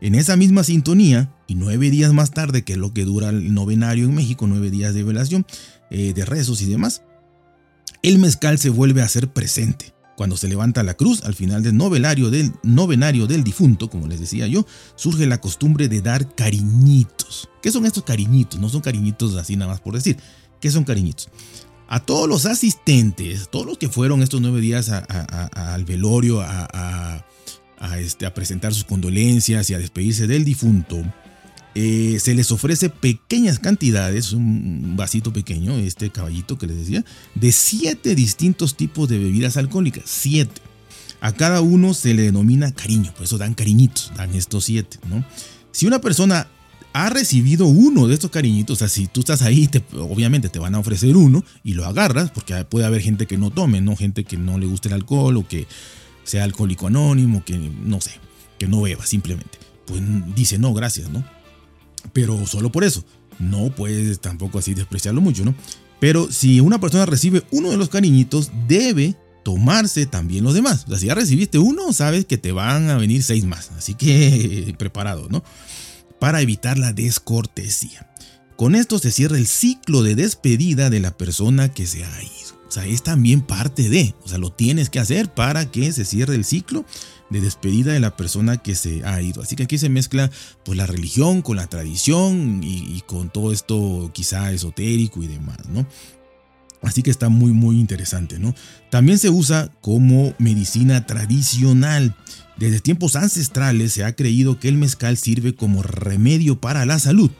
En 0.00 0.14
esa 0.14 0.36
misma 0.36 0.64
sintonía, 0.64 1.34
y 1.46 1.54
nueve 1.54 1.90
días 1.90 2.12
más 2.12 2.30
tarde, 2.30 2.62
que 2.62 2.74
es 2.74 2.78
lo 2.78 2.92
que 2.92 3.04
dura 3.04 3.30
el 3.30 3.54
novenario 3.54 4.04
en 4.04 4.14
México, 4.14 4.46
nueve 4.46 4.70
días 4.70 4.94
de 4.94 5.02
velación, 5.02 5.46
eh, 5.90 6.12
de 6.14 6.24
rezos 6.24 6.62
y 6.62 6.66
demás, 6.66 7.02
el 8.02 8.18
mezcal 8.18 8.58
se 8.58 8.70
vuelve 8.70 9.02
a 9.02 9.08
ser 9.08 9.28
presente 9.32 9.97
cuando 10.18 10.36
se 10.36 10.48
levanta 10.48 10.82
la 10.82 10.94
cruz 10.94 11.22
al 11.22 11.36
final 11.36 11.62
del 11.62 11.76
novenario 11.76 12.28
del, 12.28 12.52
novenario 12.64 13.28
del 13.28 13.44
difunto, 13.44 13.88
como 13.88 14.08
les 14.08 14.18
decía 14.18 14.48
yo, 14.48 14.66
surge 14.96 15.26
la 15.26 15.40
costumbre 15.40 15.86
de 15.86 16.02
dar 16.02 16.34
cariñitos. 16.34 17.48
¿Qué 17.62 17.70
son 17.70 17.86
estos 17.86 18.02
cariñitos? 18.02 18.58
No 18.58 18.68
son 18.68 18.80
cariñitos 18.80 19.36
así 19.36 19.54
nada 19.54 19.70
más 19.70 19.80
por 19.80 19.94
decir. 19.94 20.16
¿Qué 20.60 20.72
son 20.72 20.82
cariñitos? 20.82 21.28
A 21.86 22.00
todos 22.00 22.28
los 22.28 22.46
asistentes, 22.46 23.48
todos 23.48 23.64
los 23.64 23.78
que 23.78 23.88
fueron 23.88 24.20
estos 24.20 24.40
nueve 24.40 24.60
días 24.60 24.88
al 24.90 25.84
velorio 25.84 26.40
a, 26.42 27.24
este, 28.00 28.26
a 28.26 28.34
presentar 28.34 28.74
sus 28.74 28.82
condolencias 28.82 29.70
y 29.70 29.74
a 29.74 29.78
despedirse 29.78 30.26
del 30.26 30.44
difunto, 30.44 31.00
eh, 31.74 32.18
se 32.20 32.34
les 32.34 32.50
ofrece 32.50 32.88
pequeñas 32.88 33.58
cantidades, 33.58 34.32
un 34.32 34.94
vasito 34.96 35.32
pequeño, 35.32 35.76
este 35.76 36.10
caballito 36.10 36.58
que 36.58 36.66
les 36.66 36.76
decía, 36.76 37.04
de 37.34 37.52
siete 37.52 38.14
distintos 38.14 38.76
tipos 38.76 39.08
de 39.08 39.18
bebidas 39.18 39.56
alcohólicas. 39.56 40.04
Siete. 40.06 40.60
A 41.20 41.32
cada 41.32 41.60
uno 41.60 41.94
se 41.94 42.14
le 42.14 42.22
denomina 42.22 42.72
cariño, 42.72 43.12
por 43.14 43.24
eso 43.24 43.38
dan 43.38 43.54
cariñitos, 43.54 44.12
dan 44.16 44.34
estos 44.34 44.64
siete, 44.64 44.98
¿no? 45.08 45.24
Si 45.72 45.86
una 45.86 46.00
persona 46.00 46.48
ha 46.92 47.10
recibido 47.10 47.66
uno 47.66 48.06
de 48.08 48.14
estos 48.14 48.30
cariñitos, 48.30 48.76
o 48.76 48.78
sea, 48.78 48.88
si 48.88 49.06
tú 49.06 49.20
estás 49.20 49.42
ahí, 49.42 49.68
obviamente 49.94 50.48
te 50.48 50.58
van 50.58 50.74
a 50.74 50.78
ofrecer 50.78 51.16
uno 51.16 51.44
y 51.62 51.74
lo 51.74 51.86
agarras, 51.86 52.30
porque 52.30 52.64
puede 52.64 52.86
haber 52.86 53.02
gente 53.02 53.26
que 53.26 53.36
no 53.36 53.50
tome, 53.50 53.80
¿no? 53.80 53.94
Gente 53.96 54.24
que 54.24 54.36
no 54.36 54.58
le 54.58 54.66
guste 54.66 54.88
el 54.88 54.94
alcohol 54.94 55.36
o 55.36 55.46
que 55.46 55.66
sea 56.24 56.44
alcohólico 56.44 56.86
anónimo, 56.86 57.44
que 57.44 57.58
no 57.58 58.00
sé, 58.00 58.12
que 58.58 58.68
no 58.68 58.82
beba 58.82 59.06
simplemente. 59.06 59.58
Pues 59.86 60.02
dice, 60.34 60.58
no, 60.58 60.74
gracias, 60.74 61.10
¿no? 61.10 61.24
Pero 62.12 62.46
solo 62.46 62.70
por 62.72 62.84
eso. 62.84 63.04
No 63.38 63.74
puedes 63.74 64.20
tampoco 64.20 64.58
así 64.58 64.74
despreciarlo 64.74 65.20
mucho, 65.20 65.44
¿no? 65.44 65.54
Pero 66.00 66.30
si 66.30 66.60
una 66.60 66.80
persona 66.80 67.06
recibe 67.06 67.44
uno 67.50 67.70
de 67.70 67.76
los 67.76 67.88
cariñitos, 67.88 68.50
debe 68.66 69.16
tomarse 69.44 70.06
también 70.06 70.44
los 70.44 70.54
demás. 70.54 70.84
O 70.86 70.90
sea, 70.90 70.98
si 70.98 71.06
ya 71.06 71.14
recibiste 71.14 71.58
uno, 71.58 71.92
sabes 71.92 72.24
que 72.24 72.38
te 72.38 72.52
van 72.52 72.90
a 72.90 72.98
venir 72.98 73.22
seis 73.22 73.44
más. 73.44 73.70
Así 73.76 73.94
que 73.94 74.74
preparado, 74.78 75.28
¿no? 75.30 75.42
Para 76.20 76.40
evitar 76.40 76.78
la 76.78 76.92
descortesía. 76.92 78.06
Con 78.56 78.74
esto 78.74 78.98
se 78.98 79.12
cierra 79.12 79.36
el 79.36 79.46
ciclo 79.46 80.02
de 80.02 80.16
despedida 80.16 80.90
de 80.90 81.00
la 81.00 81.16
persona 81.16 81.72
que 81.72 81.86
se 81.86 82.04
ha 82.04 82.22
ido. 82.22 82.57
O 82.68 82.70
sea, 82.70 82.84
es 82.84 83.02
también 83.02 83.40
parte 83.40 83.88
de, 83.88 84.14
o 84.22 84.28
sea, 84.28 84.36
lo 84.36 84.52
tienes 84.52 84.90
que 84.90 85.00
hacer 85.00 85.32
para 85.32 85.70
que 85.70 85.90
se 85.90 86.04
cierre 86.04 86.34
el 86.34 86.44
ciclo 86.44 86.84
de 87.30 87.40
despedida 87.40 87.92
de 87.92 88.00
la 88.00 88.14
persona 88.14 88.58
que 88.58 88.74
se 88.74 89.04
ha 89.06 89.22
ido. 89.22 89.42
Así 89.42 89.56
que 89.56 89.62
aquí 89.62 89.78
se 89.78 89.88
mezcla 89.88 90.30
pues 90.64 90.76
la 90.76 90.86
religión 90.86 91.40
con 91.40 91.56
la 91.56 91.66
tradición 91.66 92.60
y, 92.62 93.02
con 93.06 93.30
todo 93.30 93.52
esto 93.52 94.10
quizá 94.12 94.52
esotérico 94.52 95.22
y 95.22 95.28
demás, 95.28 95.58
¿no? 95.70 95.86
Así 96.82 97.02
que 97.02 97.10
está 97.10 97.28
muy 97.28 97.52
muy 97.52 97.80
interesante, 97.80 98.38
¿no? 98.38 98.54
También 98.90 99.18
se 99.18 99.30
usa 99.30 99.72
como 99.80 100.34
medicina 100.38 101.06
tradicional. 101.06 102.14
Desde 102.58 102.80
tiempos 102.80 103.16
ancestrales 103.16 103.94
se 103.94 104.04
ha 104.04 104.14
creído 104.14 104.60
que 104.60 104.68
el 104.68 104.76
mezcal 104.76 105.16
sirve 105.16 105.54
como 105.54 105.82
remedio 105.82 106.60
para 106.60 106.84
la 106.84 106.98
salud 106.98 107.30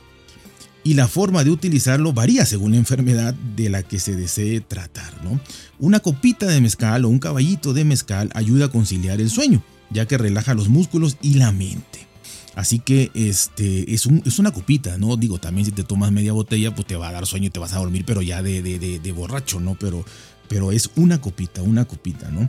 y 0.88 0.94
la 0.94 1.06
forma 1.06 1.44
de 1.44 1.50
utilizarlo 1.50 2.14
varía 2.14 2.46
según 2.46 2.70
la 2.70 2.78
enfermedad 2.78 3.34
de 3.34 3.68
la 3.68 3.82
que 3.82 3.98
se 3.98 4.16
desee 4.16 4.62
tratar. 4.62 5.22
¿no? 5.22 5.38
Una 5.78 6.00
copita 6.00 6.46
de 6.46 6.62
mezcal 6.62 7.04
o 7.04 7.10
un 7.10 7.18
caballito 7.18 7.74
de 7.74 7.84
mezcal 7.84 8.30
ayuda 8.32 8.64
a 8.64 8.70
conciliar 8.70 9.20
el 9.20 9.28
sueño, 9.28 9.62
ya 9.90 10.06
que 10.06 10.16
relaja 10.16 10.54
los 10.54 10.70
músculos 10.70 11.18
y 11.20 11.34
la 11.34 11.52
mente. 11.52 12.06
Así 12.54 12.78
que 12.78 13.10
este, 13.12 13.92
es, 13.92 14.08
es 14.24 14.38
una 14.38 14.50
copita, 14.50 14.96
¿no? 14.96 15.18
Digo, 15.18 15.38
también 15.38 15.66
si 15.66 15.72
te 15.72 15.84
tomas 15.84 16.10
media 16.10 16.32
botella, 16.32 16.74
pues 16.74 16.86
te 16.86 16.96
va 16.96 17.10
a 17.10 17.12
dar 17.12 17.26
sueño 17.26 17.48
y 17.48 17.50
te 17.50 17.60
vas 17.60 17.74
a 17.74 17.80
dormir, 17.80 18.04
pero 18.06 18.22
ya 18.22 18.42
de, 18.42 18.62
de, 18.62 18.78
de, 18.78 19.12
borracho, 19.12 19.60
¿no? 19.60 19.74
Pero, 19.78 20.06
pero 20.48 20.72
es 20.72 20.88
una 20.96 21.20
copita, 21.20 21.60
una 21.60 21.84
copita, 21.84 22.30
¿no? 22.30 22.48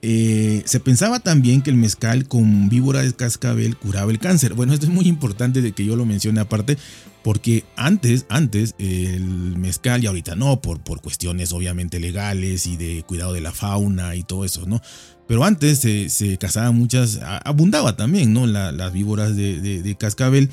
Eh, 0.00 0.62
se 0.64 0.80
pensaba 0.80 1.20
también 1.20 1.62
que 1.62 1.70
el 1.70 1.76
mezcal 1.76 2.28
con 2.28 2.68
víbora 2.68 3.02
de 3.02 3.12
cascabel 3.12 3.76
curaba 3.76 4.10
el 4.10 4.18
cáncer. 4.18 4.54
Bueno, 4.54 4.72
esto 4.72 4.86
es 4.86 4.92
muy 4.92 5.06
importante 5.06 5.60
de 5.60 5.72
que 5.72 5.84
yo 5.84 5.96
lo 5.96 6.06
mencione 6.06 6.40
aparte, 6.40 6.78
porque 7.22 7.64
antes, 7.76 8.26
antes 8.28 8.74
el 8.78 9.56
mezcal 9.56 10.02
y 10.02 10.06
ahorita 10.06 10.36
no, 10.36 10.60
por, 10.60 10.80
por 10.80 11.00
cuestiones 11.00 11.52
obviamente 11.52 11.98
legales 11.98 12.66
y 12.66 12.76
de 12.76 13.02
cuidado 13.06 13.32
de 13.32 13.40
la 13.40 13.52
fauna 13.52 14.14
y 14.14 14.22
todo 14.22 14.44
eso, 14.44 14.66
¿no? 14.66 14.80
Pero 15.28 15.44
antes 15.44 15.80
se, 15.80 16.08
se 16.08 16.38
cazaban 16.38 16.74
muchas, 16.74 17.20
abundaba 17.22 17.96
también, 17.96 18.32
¿no? 18.32 18.46
las 18.46 18.92
víboras 18.94 19.36
de, 19.36 19.96
cascabel 19.98 20.50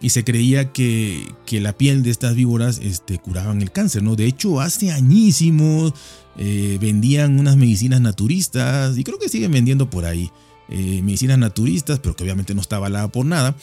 y 0.00 0.10
se 0.10 0.24
creía 0.24 0.72
que, 0.72 1.26
que, 1.44 1.60
la 1.60 1.72
piel 1.72 2.02
de 2.02 2.10
estas 2.10 2.34
víboras 2.34 2.78
este, 2.82 3.18
curaban 3.18 3.62
el 3.62 3.72
cáncer, 3.72 4.02
¿no? 4.02 4.14
De 4.16 4.26
hecho, 4.26 4.60
hace 4.60 4.92
añísimos 4.92 5.92
eh, 6.40 6.78
vendían 6.80 7.40
unas 7.40 7.56
medicinas 7.56 8.00
naturistas 8.00 8.96
y 8.96 9.02
creo 9.02 9.18
que 9.18 9.28
siguen 9.28 9.50
vendiendo 9.50 9.90
por 9.90 10.04
ahí 10.04 10.30
eh, 10.68 11.02
medicinas 11.02 11.36
naturistas, 11.36 11.98
pero 11.98 12.14
que 12.14 12.22
obviamente 12.22 12.54
no 12.54 12.60
está 12.60 12.76
avalada 12.76 13.08
por 13.08 13.26
nada, 13.26 13.56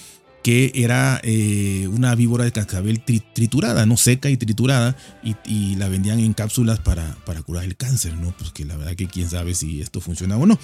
que 0.44 0.74
era 0.76 1.22
eh, 1.24 1.88
una 1.88 2.14
víbora 2.16 2.44
de 2.44 2.52
cascabel 2.52 3.02
triturada, 3.34 3.86
no 3.86 3.96
seca 3.96 4.30
y 4.30 4.36
triturada, 4.36 4.98
y, 5.24 5.76
la 5.78 5.88
vendían 5.88 6.20
en 6.20 6.34
cápsulas 6.34 6.80
para, 6.80 7.16
para, 7.26 7.42
curar 7.44 7.64
el 7.64 7.78
cáncer, 7.78 8.16
¿no? 8.18 8.36
Pues 8.38 8.52
que 8.52 8.66
la 8.66 8.76
verdad 8.76 8.96
que 8.96 9.08
quién 9.08 9.30
sabe 9.30 9.56
si 9.56 9.82
esto 9.82 10.02
funciona 10.02 10.36
o 10.36 10.46
no. 10.46 10.60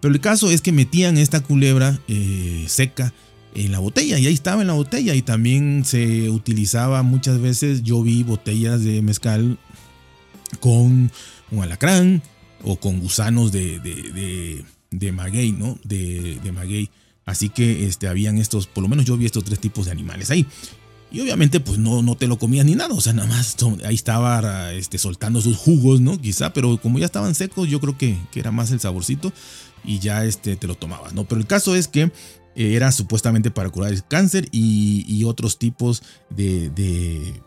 Pero 0.00 0.14
el 0.14 0.20
caso 0.20 0.50
es 0.50 0.62
que 0.62 0.72
metían 0.72 1.18
esta 1.18 1.40
culebra 1.40 2.00
seca 2.66 3.12
en 3.54 3.72
la 3.72 3.78
botella 3.78 4.18
y 4.18 4.26
ahí 4.26 4.34
estaba 4.34 4.62
en 4.62 4.68
la 4.68 4.74
botella 4.74 5.14
y 5.14 5.22
también 5.22 5.84
se 5.84 6.30
utilizaba 6.30 7.02
muchas 7.02 7.40
veces, 7.40 7.82
yo 7.82 8.02
vi 8.02 8.22
botellas 8.22 8.84
de 8.84 9.02
mezcal 9.02 9.58
con 10.60 11.10
un 11.50 11.62
alacrán 11.62 12.22
o 12.62 12.76
con 12.76 13.00
gusanos 13.00 13.52
de, 13.52 13.78
de, 13.80 14.64
de, 14.90 15.12
maguey, 15.12 15.52
¿no? 15.52 15.78
De, 15.84 16.38
de 16.42 16.52
maguey. 16.52 16.90
Así 17.24 17.48
que 17.48 17.86
este, 17.86 18.08
habían 18.08 18.38
estos, 18.38 18.66
por 18.66 18.82
lo 18.82 18.88
menos 18.88 19.04
yo 19.04 19.16
vi 19.16 19.26
estos 19.26 19.44
tres 19.44 19.60
tipos 19.60 19.86
de 19.86 19.92
animales 19.92 20.30
ahí. 20.30 20.46
Y 21.12 21.20
obviamente 21.20 21.58
pues 21.58 21.78
no, 21.78 22.02
no 22.02 22.16
te 22.16 22.28
lo 22.28 22.38
comías 22.38 22.64
ni 22.64 22.76
nada, 22.76 22.94
o 22.94 23.00
sea, 23.00 23.12
nada 23.12 23.28
más 23.28 23.56
ahí 23.84 23.96
estaba 23.96 24.72
este, 24.72 24.96
soltando 24.96 25.40
sus 25.40 25.56
jugos, 25.56 26.00
¿no? 26.00 26.20
Quizá, 26.20 26.52
pero 26.52 26.80
como 26.80 27.00
ya 27.00 27.06
estaban 27.06 27.34
secos, 27.34 27.68
yo 27.68 27.80
creo 27.80 27.98
que, 27.98 28.16
que 28.30 28.38
era 28.38 28.52
más 28.52 28.70
el 28.70 28.78
saborcito 28.78 29.32
y 29.84 29.98
ya 29.98 30.24
este, 30.24 30.54
te 30.54 30.68
lo 30.68 30.76
tomabas, 30.76 31.12
¿no? 31.12 31.24
Pero 31.24 31.40
el 31.40 31.48
caso 31.48 31.74
es 31.74 31.88
que 31.88 32.12
era 32.54 32.92
supuestamente 32.92 33.50
para 33.50 33.70
curar 33.70 33.92
el 33.92 34.04
cáncer 34.04 34.48
y, 34.52 35.24
otros 35.24 35.58
tipos 35.58 36.02
de, 36.30 37.40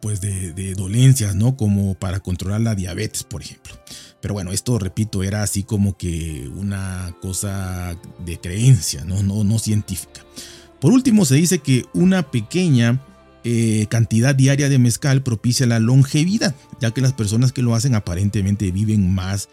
pues 0.00 0.20
de, 0.20 0.74
dolencias, 0.74 1.34
¿no? 1.34 1.56
Como 1.56 1.94
para 1.94 2.20
controlar 2.20 2.60
la 2.60 2.74
diabetes, 2.74 3.24
por 3.24 3.42
ejemplo. 3.42 3.74
Pero 4.20 4.34
bueno, 4.34 4.52
esto, 4.52 4.78
repito, 4.78 5.22
era 5.22 5.42
así 5.42 5.62
como 5.62 5.96
que 5.96 6.50
una 6.56 7.14
cosa 7.20 7.96
de 8.24 8.38
creencia, 8.38 9.04
¿no? 9.04 9.22
No, 9.22 9.44
no 9.44 9.58
científica. 9.58 10.24
Por 10.80 10.92
último, 10.92 11.24
se 11.24 11.36
dice 11.36 11.58
que 11.58 11.84
una 11.94 12.30
pequeña 12.30 13.00
eh, 13.44 13.86
cantidad 13.88 14.34
diaria 14.34 14.68
de 14.68 14.78
mezcal 14.78 15.22
propicia 15.22 15.66
la 15.66 15.78
longevidad, 15.78 16.54
ya 16.80 16.90
que 16.90 17.00
las 17.00 17.12
personas 17.12 17.52
que 17.52 17.62
lo 17.62 17.74
hacen 17.74 17.94
aparentemente 17.94 18.72
viven 18.72 19.14
más 19.14 19.48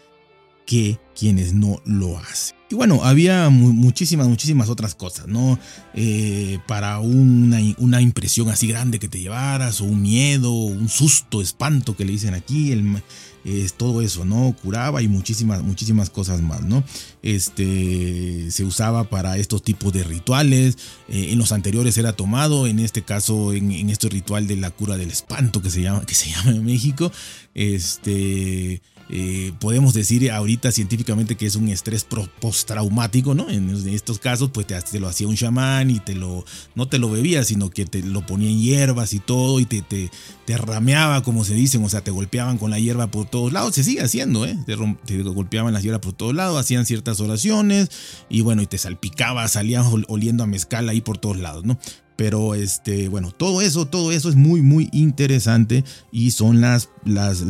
que 0.66 0.98
quienes 1.16 1.52
no 1.54 1.80
lo 1.84 2.18
hacen. 2.18 2.56
Y 2.74 2.76
bueno, 2.76 3.04
había 3.04 3.50
muchísimas, 3.50 4.26
muchísimas 4.26 4.68
otras 4.68 4.96
cosas, 4.96 5.28
¿no? 5.28 5.60
Eh, 5.94 6.58
para 6.66 6.98
una, 6.98 7.60
una, 7.78 8.02
impresión 8.02 8.48
así 8.48 8.66
grande 8.66 8.98
que 8.98 9.06
te 9.06 9.20
llevaras, 9.20 9.80
o 9.80 9.84
un 9.84 10.02
miedo, 10.02 10.50
un 10.50 10.88
susto, 10.88 11.40
espanto 11.40 11.96
que 11.96 12.04
le 12.04 12.10
dicen 12.10 12.34
aquí, 12.34 12.72
el, 12.72 13.00
es 13.44 13.74
todo 13.74 14.02
eso, 14.02 14.24
¿no? 14.24 14.56
Curaba 14.60 15.02
y 15.02 15.06
muchísimas, 15.06 15.62
muchísimas 15.62 16.10
cosas 16.10 16.42
más, 16.42 16.64
¿no? 16.64 16.82
Este 17.22 18.50
se 18.50 18.64
usaba 18.64 19.04
para 19.04 19.38
estos 19.38 19.62
tipos 19.62 19.92
de 19.92 20.02
rituales. 20.02 20.76
Eh, 21.08 21.28
en 21.30 21.38
los 21.38 21.52
anteriores 21.52 21.96
era 21.96 22.14
tomado, 22.14 22.66
en 22.66 22.80
este 22.80 23.02
caso, 23.02 23.52
en, 23.52 23.70
en, 23.70 23.88
este 23.88 24.08
ritual 24.08 24.48
de 24.48 24.56
la 24.56 24.72
cura 24.72 24.96
del 24.96 25.12
espanto 25.12 25.62
que 25.62 25.70
se 25.70 25.80
llama, 25.80 26.04
que 26.06 26.16
se 26.16 26.28
llama 26.30 26.50
en 26.50 26.64
México. 26.64 27.12
Este 27.54 28.82
eh, 29.10 29.52
podemos 29.60 29.92
decir 29.92 30.30
ahorita 30.30 30.72
científicamente 30.72 31.36
que 31.36 31.46
es 31.46 31.56
un 31.56 31.68
estrés 31.68 32.06
postraumático, 32.40 33.34
¿no? 33.34 33.50
En 33.50 33.68
estos 33.88 34.18
casos, 34.18 34.50
pues 34.52 34.66
te, 34.66 35.00
lo 35.00 35.08
hacía 35.08 35.28
un 35.28 35.36
chamán 35.36 35.90
y 35.90 36.00
te 36.00 36.14
lo, 36.14 36.44
no 36.74 36.88
te 36.88 36.98
lo 36.98 37.10
bebía, 37.10 37.44
sino 37.44 37.68
que 37.70 37.84
te 37.84 38.02
lo 38.02 38.24
ponía 38.24 38.48
en 38.48 38.60
hierbas 38.60 39.12
y 39.12 39.18
todo 39.18 39.60
y 39.60 39.66
te, 39.66 39.82
te, 39.82 40.10
rameaba, 40.56 41.22
como 41.22 41.44
se 41.44 41.54
dicen, 41.54 41.84
o 41.84 41.88
sea, 41.88 42.02
te 42.02 42.10
golpeaban 42.10 42.56
con 42.56 42.70
la 42.70 42.78
hierba 42.78 43.08
por 43.08 43.26
todos 43.28 43.52
lados, 43.52 43.74
se 43.74 43.84
sigue 43.84 44.00
haciendo, 44.00 44.46
¿eh? 44.46 44.56
Te, 44.66 44.74
golpeaban 45.22 45.74
las 45.74 45.82
hierbas 45.82 46.00
por 46.00 46.14
todos 46.14 46.34
lados, 46.34 46.58
hacían 46.58 46.86
ciertas 46.86 47.20
oraciones 47.20 47.90
y 48.30 48.40
bueno, 48.40 48.62
y 48.62 48.66
te 48.66 48.78
salpicaba, 48.78 49.46
salían 49.48 49.84
oliendo 50.08 50.44
a 50.44 50.46
mezcal 50.46 50.88
ahí 50.88 51.00
por 51.00 51.18
todos 51.18 51.38
lados, 51.38 51.64
¿no? 51.64 51.78
Pero 52.16 52.54
este, 52.54 53.08
bueno, 53.08 53.32
todo 53.32 53.60
eso, 53.60 53.86
todo 53.86 54.12
eso 54.12 54.28
es 54.28 54.36
muy, 54.36 54.62
muy 54.62 54.88
interesante 54.92 55.84
y 56.12 56.30
son 56.30 56.60
las, 56.60 56.88
las 57.04 57.42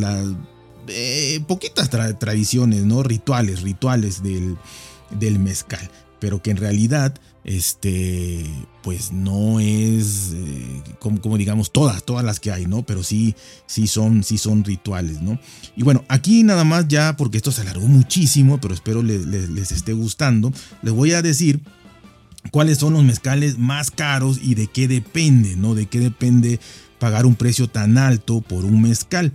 eh, 0.89 1.41
poquitas 1.47 1.91
tradiciones, 1.91 2.85
¿no? 2.85 3.03
Rituales, 3.03 3.63
rituales 3.63 4.23
del, 4.23 4.57
del, 5.11 5.39
mezcal. 5.39 5.91
Pero 6.21 6.43
que 6.43 6.51
en 6.51 6.57
realidad, 6.57 7.15
este, 7.45 8.45
pues 8.83 9.13
no 9.13 9.61
es 9.61 10.33
eh, 10.35 10.83
como, 10.99 11.37
digamos 11.37 11.71
todas, 11.73 12.05
todas 12.05 12.25
las 12.25 12.41
que 12.41 12.51
hay, 12.51 12.67
¿no? 12.67 12.85
Pero 12.87 13.03
sí, 13.03 13.35
sí 13.67 13.87
son, 13.87 14.23
sí 14.23 14.39
son 14.39 14.65
rituales, 14.65 15.21
¿no? 15.21 15.39
Y 15.77 15.83
bueno, 15.83 16.05
aquí 16.09 16.43
nada 16.43 16.65
más 16.65 16.89
ya, 16.89 17.17
porque 17.17 17.37
esto 17.37 17.53
se 17.53 17.61
alargó 17.61 17.87
muchísimo, 17.87 18.61
pero 18.61 18.73
espero 18.73 19.03
les, 19.03 19.27
les 19.27 19.73
esté 19.73 19.93
gustando, 19.93 20.53
les 20.83 20.95
voy 20.95 21.13
a 21.13 21.23
decir 21.23 21.61
cuáles 22.51 22.79
son 22.79 22.95
los 22.95 23.05
mezcales 23.05 23.59
más 23.59 23.91
caros 23.91 24.39
y 24.43 24.55
de 24.55 24.67
qué 24.67 24.89
depende, 24.89 25.57
¿no? 25.57 25.75
De 25.75 25.87
qué 25.87 26.01
depende 26.01 26.61
pagar 27.05 27.27
un 27.27 27.35
precio 27.35 27.69
tan 27.69 27.99
alto 27.99 28.41
por 28.41 28.65
un 28.65 28.81
mezcal. 28.81 29.31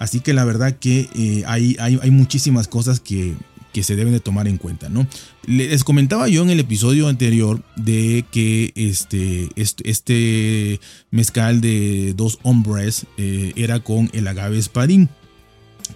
Así 0.00 0.18
que 0.18 0.32
la 0.32 0.44
verdad 0.44 0.76
que 0.76 1.08
eh, 1.14 1.44
hay, 1.46 1.76
hay, 1.78 2.10
muchísimas 2.10 2.66
cosas 2.66 2.98
que, 2.98 3.36
que 3.72 3.84
se 3.84 3.94
deben 3.94 4.12
de 4.12 4.18
tomar 4.18 4.48
en 4.48 4.58
cuenta, 4.58 4.88
¿no? 4.88 5.06
Les 5.46 5.84
comentaba 5.84 6.26
yo 6.26 6.42
en 6.42 6.50
el 6.50 6.58
episodio 6.58 7.06
anterior 7.06 7.62
de 7.76 8.24
que 8.32 8.72
este, 8.74 9.50
este, 9.54 10.80
mezcal 11.12 11.60
de 11.60 12.12
dos 12.16 12.40
hombres 12.42 13.06
eh, 13.18 13.52
era 13.54 13.78
con 13.78 14.10
el 14.14 14.26
agave 14.26 14.58
espadín, 14.58 15.08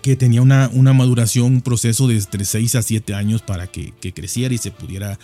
que 0.03 0.15
tenía 0.15 0.43
una, 0.43 0.71
una 0.73 0.93
maduración, 0.93 1.55
un 1.55 1.61
proceso 1.61 2.07
de 2.07 2.19
entre 2.19 2.45
6 2.45 2.77
a 2.77 2.83
7 2.83 3.15
años 3.15 3.43
para 3.43 3.67
que 3.67 3.93
creciera 4.15 4.55
y 4.55 4.59
se 4.59 4.71
pudiera 4.71 5.19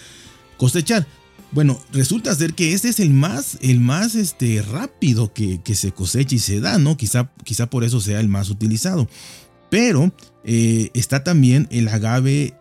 cosechar. 0.57 1.07
Bueno, 1.53 1.79
resulta 1.93 2.35
ser 2.35 2.55
que 2.55 2.73
este 2.73 2.89
es 2.89 2.99
el 2.99 3.11
más, 3.11 3.59
el 3.61 3.79
más 3.79 4.15
este, 4.15 4.63
rápido 4.63 5.35
que, 5.35 5.61
se 5.75 5.93
cosecha 5.93 6.35
y 6.35 6.39
se 6.39 6.61
da, 6.61 6.79
¿no? 6.79 6.97
Quizá, 6.97 7.31
quizá 7.45 7.69
por 7.69 7.85
eso 7.85 8.01
sea 8.01 8.21
el 8.21 8.29
más 8.29 8.49
utilizado. 8.49 9.07
Pero 9.71 10.13
eh, 10.45 10.91
está 10.95 11.25
también 11.25 11.69
el 11.71 11.89
agave 11.89 12.55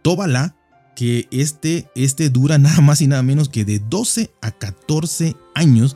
Tobala, 0.00 0.56
que 0.96 1.28
este, 1.30 1.88
este 1.94 2.30
dura 2.30 2.56
nada 2.58 2.80
más 2.80 3.02
y 3.02 3.06
nada 3.06 3.22
menos 3.22 3.50
que 3.50 3.66
de 3.66 3.80
12 3.80 4.30
a 4.40 4.50
14 4.50 5.36
años 5.54 5.94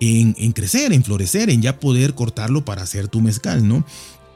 en, 0.00 0.36
en 0.38 0.52
crecer, 0.52 0.92
en 0.92 1.04
florecer, 1.04 1.48
en 1.48 1.62
ya 1.62 1.80
poder 1.80 2.14
cortarlo 2.14 2.66
para 2.66 2.82
hacer 2.82 3.08
tu 3.08 3.22
mezcal, 3.22 3.66
¿no? 3.66 3.84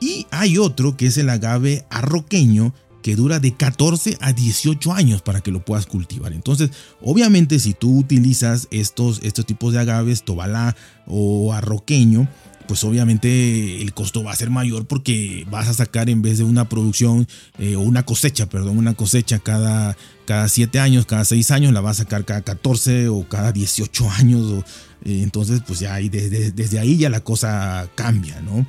Y 0.00 0.26
hay 0.30 0.56
otro 0.56 0.96
que 0.96 1.06
es 1.06 1.18
el 1.18 1.28
agave 1.28 1.84
arroqueño, 1.90 2.72
que 3.02 3.16
dura 3.16 3.38
de 3.38 3.54
14 3.54 4.18
a 4.20 4.32
18 4.32 4.92
años 4.92 5.22
para 5.22 5.40
que 5.40 5.50
lo 5.50 5.64
puedas 5.64 5.86
cultivar. 5.86 6.32
Entonces, 6.32 6.70
obviamente 7.00 7.58
si 7.58 7.74
tú 7.74 7.98
utilizas 7.98 8.68
estos, 8.70 9.20
estos 9.22 9.46
tipos 9.46 9.72
de 9.72 9.80
agaves, 9.80 10.24
tobalá 10.24 10.76
o 11.06 11.52
arroqueño, 11.52 12.28
pues 12.68 12.84
obviamente 12.84 13.80
el 13.80 13.94
costo 13.94 14.22
va 14.22 14.32
a 14.32 14.36
ser 14.36 14.50
mayor 14.50 14.86
porque 14.86 15.46
vas 15.50 15.68
a 15.68 15.74
sacar 15.74 16.10
en 16.10 16.20
vez 16.20 16.36
de 16.38 16.44
una 16.44 16.68
producción 16.68 17.26
eh, 17.58 17.76
o 17.76 17.80
una 17.80 18.04
cosecha, 18.04 18.46
perdón, 18.46 18.76
una 18.76 18.94
cosecha 18.94 19.38
cada, 19.38 19.96
cada 20.26 20.48
7 20.48 20.78
años, 20.78 21.06
cada 21.06 21.24
6 21.24 21.50
años, 21.50 21.72
la 21.72 21.80
vas 21.80 21.98
a 21.98 22.04
sacar 22.04 22.26
cada 22.26 22.42
14 22.42 23.08
o 23.08 23.26
cada 23.26 23.52
18 23.52 24.10
años. 24.10 24.64
Eh, 25.04 25.20
entonces, 25.22 25.62
pues 25.66 25.80
ya 25.80 25.96
desde, 25.96 26.52
desde 26.52 26.78
ahí 26.78 26.98
ya 26.98 27.08
la 27.08 27.20
cosa 27.20 27.88
cambia, 27.94 28.40
¿no? 28.42 28.66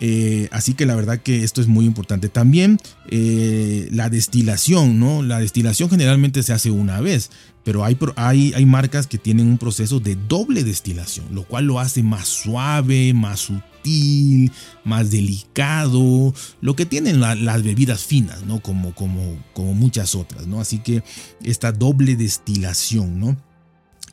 Eh, 0.00 0.48
así 0.52 0.74
que 0.74 0.86
la 0.86 0.94
verdad 0.94 1.20
que 1.20 1.42
esto 1.44 1.60
es 1.60 1.66
muy 1.66 1.84
importante. 1.84 2.28
También 2.28 2.78
eh, 3.10 3.88
la 3.90 4.08
destilación, 4.10 5.00
¿no? 5.00 5.22
La 5.22 5.40
destilación 5.40 5.90
generalmente 5.90 6.42
se 6.42 6.52
hace 6.52 6.70
una 6.70 7.00
vez, 7.00 7.30
pero 7.64 7.84
hay, 7.84 7.98
hay, 8.16 8.52
hay, 8.54 8.66
marcas 8.66 9.06
que 9.06 9.18
tienen 9.18 9.48
un 9.48 9.58
proceso 9.58 10.00
de 10.00 10.16
doble 10.16 10.62
destilación, 10.62 11.26
lo 11.32 11.44
cual 11.44 11.66
lo 11.66 11.80
hace 11.80 12.02
más 12.02 12.28
suave, 12.28 13.12
más 13.12 13.40
sutil, 13.40 14.52
más 14.84 15.10
delicado, 15.10 16.32
lo 16.60 16.76
que 16.76 16.86
tienen 16.86 17.20
las 17.20 17.62
bebidas 17.62 18.04
finas, 18.04 18.44
¿no? 18.44 18.60
Como, 18.60 18.94
como, 18.94 19.36
como 19.52 19.74
muchas 19.74 20.14
otras, 20.14 20.46
¿no? 20.46 20.60
Así 20.60 20.78
que 20.78 21.02
esta 21.42 21.72
doble 21.72 22.14
destilación, 22.14 23.18
¿no? 23.18 23.36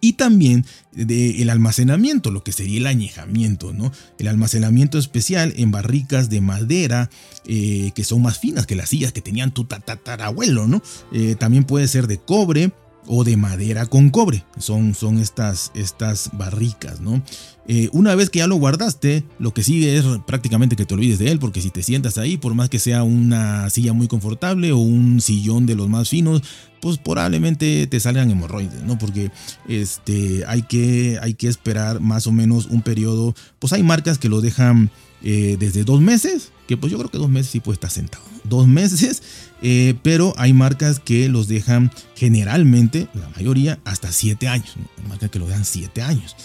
Y 0.06 0.14
también 0.14 0.68
de 0.92 1.42
el 1.42 1.50
almacenamiento, 1.50 2.30
lo 2.30 2.44
que 2.44 2.52
sería 2.52 2.78
el 2.78 2.86
añejamiento, 2.86 3.74
¿no? 3.74 3.92
El 4.20 4.28
almacenamiento 4.28 5.00
especial 5.00 5.52
en 5.58 5.72
barricas 5.72 6.30
de 6.30 6.42
madera 6.42 7.10
eh, 7.48 7.92
que 7.96 8.04
son 8.04 8.22
más 8.22 8.38
finas 8.38 8.68
que 8.68 8.76
las 8.76 8.90
sillas 8.90 9.14
que 9.14 9.22
tenían 9.22 9.52
tu 9.52 9.66
tatarabuelo, 9.66 10.68
¿no? 10.68 10.84
Eh, 11.12 11.36
también 11.40 11.64
puede 11.64 11.88
ser 11.88 12.06
de 12.06 12.20
cobre, 12.20 12.72
o 13.08 13.24
de 13.24 13.38
madera 13.38 13.86
con 13.86 14.10
cobre. 14.10 14.44
Son, 14.58 14.94
son 14.96 15.20
estas, 15.20 15.72
estas 15.76 16.30
barricas, 16.34 17.02
¿no? 17.02 17.22
Eh, 17.68 17.90
una 17.94 18.14
vez 18.14 18.30
que 18.30 18.40
ya 18.40 18.48
lo 18.48 18.58
guardaste, 18.58 19.24
lo 19.40 19.54
que 19.54 19.64
sigue 19.64 19.98
es 19.98 20.06
prácticamente 20.28 20.76
que 20.76 20.86
te 20.86 20.94
olvides 20.94 21.18
de 21.18 21.32
él, 21.32 21.40
porque 21.40 21.62
si 21.62 21.72
te 21.72 21.82
sientas 21.82 22.18
ahí, 22.18 22.38
por 22.38 22.54
más 22.54 22.70
que 22.70 22.78
sea 22.78 23.04
una 23.04 23.70
silla 23.72 23.94
muy 23.94 24.08
confortable 24.08 24.72
o 24.72 24.78
un 24.78 25.20
sillón 25.20 25.66
de 25.66 25.76
los 25.76 25.90
más 25.90 26.10
finos, 26.10 26.44
pues 26.80 27.00
probablemente 27.00 27.88
te 27.88 28.00
salgan 28.00 28.30
hemorroides, 28.30 28.84
¿no? 28.84 29.00
Porque 29.00 29.32
este, 29.68 30.44
hay, 30.46 30.62
que, 30.62 31.18
hay 31.22 31.34
que 31.34 31.48
esperar 31.48 32.00
más 32.00 32.28
o 32.28 32.32
menos 32.32 32.68
un 32.68 32.84
periodo, 32.84 33.34
pues 33.58 33.74
hay 33.74 33.82
marcas 33.82 34.20
que 34.20 34.30
lo 34.30 34.42
dejan 34.42 34.92
eh, 35.28 35.58
desde 35.60 35.84
dos 35.84 36.02
meses, 36.02 36.52
que 36.68 36.78
pues 36.78 36.92
yo 36.92 37.00
creo 37.00 37.10
que 37.10 37.18
dos 37.18 37.30
meses 37.30 37.52
sí 37.52 37.60
puede 37.60 37.74
estar 37.74 37.90
sentado. 37.90 38.24
Dos 38.44 38.68
meses, 38.68 39.24
eh, 39.64 39.96
pero 40.04 40.36
hay 40.38 40.54
marcas 40.54 41.00
que 41.00 41.30
los 41.30 41.48
dejan 41.48 41.92
generalmente, 42.16 43.08
la 43.16 43.28
mayoría, 43.30 43.80
hasta 43.86 44.12
siete 44.12 44.48
años. 44.48 44.76
Marcas 45.10 45.32
que 45.32 45.40
lo 45.40 45.48
dejan 45.48 45.66
siete 45.66 46.04
años. 46.04 46.36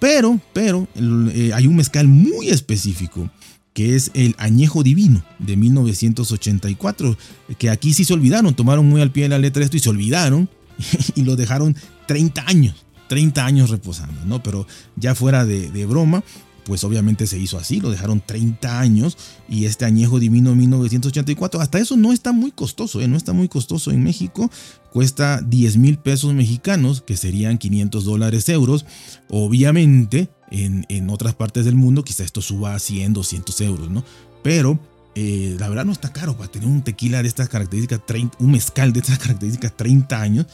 Pero, 0.00 0.40
pero, 0.52 0.88
eh, 0.96 1.52
hay 1.54 1.68
un 1.68 1.76
mezcal 1.76 2.08
muy 2.08 2.48
específico 2.48 3.30
que 3.72 3.94
es 3.94 4.10
el 4.14 4.34
Añejo 4.38 4.82
Divino 4.82 5.22
de 5.38 5.56
1984, 5.56 7.16
que 7.58 7.70
aquí 7.70 7.94
sí 7.94 8.04
se 8.04 8.14
olvidaron, 8.14 8.54
tomaron 8.54 8.88
muy 8.88 9.02
al 9.02 9.12
pie 9.12 9.24
de 9.24 9.28
la 9.28 9.38
letra 9.38 9.62
esto 9.62 9.76
y 9.76 9.80
se 9.80 9.90
olvidaron 9.90 10.48
y 11.14 11.22
lo 11.22 11.36
dejaron 11.36 11.76
30 12.08 12.42
años, 12.48 12.86
30 13.08 13.44
años 13.46 13.70
reposando, 13.70 14.24
¿no? 14.24 14.42
Pero 14.42 14.66
ya 14.96 15.14
fuera 15.14 15.44
de, 15.44 15.70
de 15.70 15.86
broma, 15.86 16.24
pues 16.66 16.82
obviamente 16.82 17.28
se 17.28 17.38
hizo 17.38 17.58
así, 17.58 17.80
lo 17.80 17.90
dejaron 17.90 18.20
30 18.20 18.80
años 18.80 19.16
y 19.48 19.66
este 19.66 19.84
añejo 19.84 20.18
divino 20.18 20.54
1984, 20.56 21.60
hasta 21.60 21.78
eso 21.78 21.96
no 21.96 22.12
está 22.12 22.32
muy 22.32 22.50
costoso, 22.50 23.00
¿eh? 23.00 23.06
no 23.06 23.16
está 23.16 23.32
muy 23.32 23.46
costoso 23.46 23.92
en 23.92 24.02
México, 24.02 24.50
cuesta 24.92 25.40
10 25.40 25.76
mil 25.76 25.96
pesos 25.96 26.34
mexicanos, 26.34 27.02
que 27.02 27.16
serían 27.16 27.58
500 27.58 28.04
dólares 28.04 28.48
euros, 28.48 28.84
obviamente 29.30 30.28
en, 30.50 30.84
en, 30.88 31.08
otras 31.08 31.36
partes 31.36 31.64
del 31.64 31.76
mundo 31.76 32.02
quizá 32.02 32.24
esto 32.24 32.42
suba 32.42 32.74
a 32.74 32.80
100, 32.80 33.12
200 33.12 33.60
euros, 33.60 33.88
¿no? 33.88 34.02
Pero 34.42 34.80
eh, 35.14 35.56
la 35.60 35.68
verdad 35.68 35.84
no 35.84 35.92
está 35.92 36.12
caro 36.12 36.36
para 36.36 36.50
tener 36.50 36.68
un 36.68 36.82
tequila 36.82 37.22
de 37.22 37.28
estas 37.28 37.48
características, 37.48 38.04
30, 38.04 38.38
un 38.40 38.50
mezcal 38.50 38.92
de 38.92 39.00
estas 39.00 39.18
características 39.20 39.76
30 39.76 40.20
años 40.20 40.46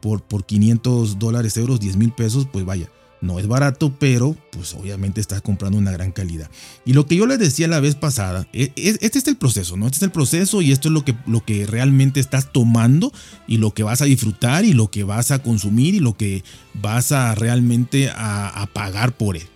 por, 0.00 0.22
por 0.24 0.44
500 0.44 1.16
dólares 1.20 1.56
euros, 1.56 1.78
10 1.78 1.96
mil 1.96 2.10
pesos, 2.10 2.48
pues 2.50 2.64
vaya 2.64 2.90
no 3.20 3.38
es 3.38 3.46
barato, 3.46 3.94
pero 3.98 4.36
pues 4.50 4.74
obviamente 4.74 5.20
estás 5.20 5.42
comprando 5.42 5.78
una 5.78 5.92
gran 5.92 6.12
calidad. 6.12 6.50
Y 6.84 6.94
lo 6.94 7.06
que 7.06 7.16
yo 7.16 7.26
les 7.26 7.38
decía 7.38 7.68
la 7.68 7.80
vez 7.80 7.94
pasada, 7.94 8.46
e, 8.52 8.72
e, 8.76 8.98
este 9.00 9.18
es 9.18 9.28
el 9.28 9.36
proceso, 9.36 9.76
¿no? 9.76 9.86
Este 9.86 9.98
es 9.98 10.02
el 10.02 10.10
proceso 10.10 10.62
y 10.62 10.72
esto 10.72 10.88
es 10.88 10.94
lo 10.94 11.04
que, 11.04 11.14
lo 11.26 11.44
que 11.44 11.66
realmente 11.66 12.20
estás 12.20 12.52
tomando 12.52 13.12
y 13.46 13.58
lo 13.58 13.74
que 13.74 13.82
vas 13.82 14.00
a 14.02 14.06
disfrutar 14.06 14.64
y 14.64 14.72
lo 14.72 14.90
que 14.90 15.04
vas 15.04 15.30
a 15.30 15.42
consumir 15.42 15.94
y 15.94 16.00
lo 16.00 16.16
que 16.16 16.42
vas 16.74 17.12
a 17.12 17.34
realmente 17.34 18.10
a, 18.14 18.68
pagar 18.72 19.16
por 19.16 19.36
él. 19.36 19.46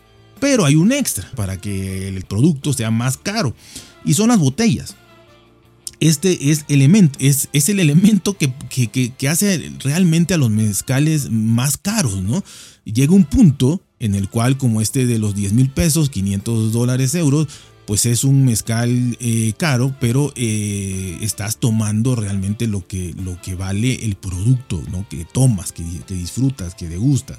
Pero 0.41 0.65
hay 0.65 0.75
un 0.75 0.93
extra 0.93 1.31
para 1.37 1.59
que 1.59 2.09
el 2.09 2.25
producto 2.25 2.73
sea 2.73 2.91
más 2.91 3.17
caro 3.17 3.55
y 4.05 4.15
son 4.15 4.29
las 4.29 4.39
botellas 4.39 4.97
este 6.01 6.51
es, 6.51 6.65
elemento, 6.69 7.19
es, 7.21 7.49
es 7.53 7.69
el 7.71 7.81
elemento 7.81 8.37
que, 8.37 8.53
que, 8.69 9.29
hace 9.29 9.73
realmente 9.79 10.35
a 10.35 10.37
los 10.37 10.51
mezcales 10.51 11.31
más 11.31 11.79
caros, 11.79 12.21
¿no? 12.21 12.45
Llega 12.85 13.15
un 13.15 13.25
punto 13.25 13.83
en 13.99 14.15
el 14.15 14.29
cual 14.29 14.59
como 14.59 14.81
este 14.81 15.07
de 15.07 15.19
los 15.19 15.35
10 15.35 15.53
mil 15.55 15.71
pesos, 15.71 16.11
500 16.11 16.73
dólares 16.73 17.15
euros, 17.15 17.49
pues 17.87 18.07
es 18.07 18.25
un 18.25 18.45
mezcal 18.45 19.17
eh, 19.21 19.53
caro, 19.57 19.95
pero 20.01 20.33
eh, 20.37 21.19
estás 21.21 21.59
tomando 21.59 22.15
realmente 22.17 22.67
lo 22.67 22.87
que, 22.87 23.15
lo 23.23 23.41
que 23.41 23.55
vale 23.55 24.05
el 24.05 24.17
producto, 24.17 24.83
¿no? 24.91 25.07
Que 25.09 25.25
tomas, 25.25 25.73
que, 25.73 25.83
disfrutas, 26.09 26.75
que 26.75 26.89
degustas. 26.89 27.39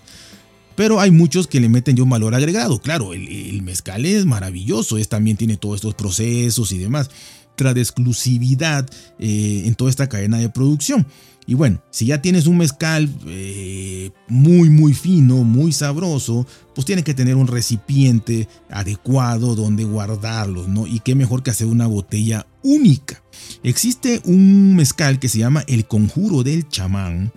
Pero 0.76 1.00
hay 1.00 1.10
muchos 1.10 1.48
que 1.48 1.60
le 1.60 1.70
meten 1.70 1.96
ya 1.96 2.04
un 2.04 2.10
valor 2.10 2.36
agregado. 2.36 2.80
Claro, 2.80 3.14
el, 3.14 3.28
el 3.28 3.62
mezcal 3.62 4.06
es 4.06 4.26
maravilloso, 4.26 4.98
es, 4.98 5.08
también 5.08 5.38
tiene 5.38 5.58
todos 5.58 5.76
estos 5.76 5.96
procesos 5.96 6.72
y 6.72 6.78
demás 6.78 7.10
de 7.56 7.82
exclusividad 7.82 8.88
eh, 9.20 9.64
en 9.66 9.76
toda 9.76 9.90
esta 9.90 10.08
cadena 10.08 10.38
de 10.38 10.50
producción. 10.50 11.06
Y 11.48 11.54
bueno, 11.54 11.82
si 11.92 12.08
ya 12.08 12.22
tienes 12.22 12.48
un 12.48 12.58
mezcal 12.58 13.08
eh, 13.28 14.10
muy, 14.28 14.70
muy 14.70 14.94
fino, 14.94 15.44
muy 15.44 15.72
sabroso, 15.72 16.48
pues 16.74 16.86
tiene 16.86 17.04
que 17.04 17.14
tener 17.14 17.36
un 17.36 17.48
recipiente 17.48 18.48
adecuado 18.70 19.56
donde 19.56 19.84
guardarlos, 19.84 20.68
¿no? 20.68 20.88
Y 20.88 21.02
qué 21.02 21.14
mejor 21.14 21.44
que 21.44 21.52
hacer 21.52 21.68
una 21.68 21.86
botella 21.86 22.48
única. 22.64 23.22
Existe 23.62 24.22
un 24.26 24.76
mezcal 24.76 25.20
que 25.20 25.30
se 25.30 25.40
llama 25.40 25.64
El 25.68 25.86
Conjuro 25.86 26.42
del 26.42 26.68
Chamán, 26.68 27.32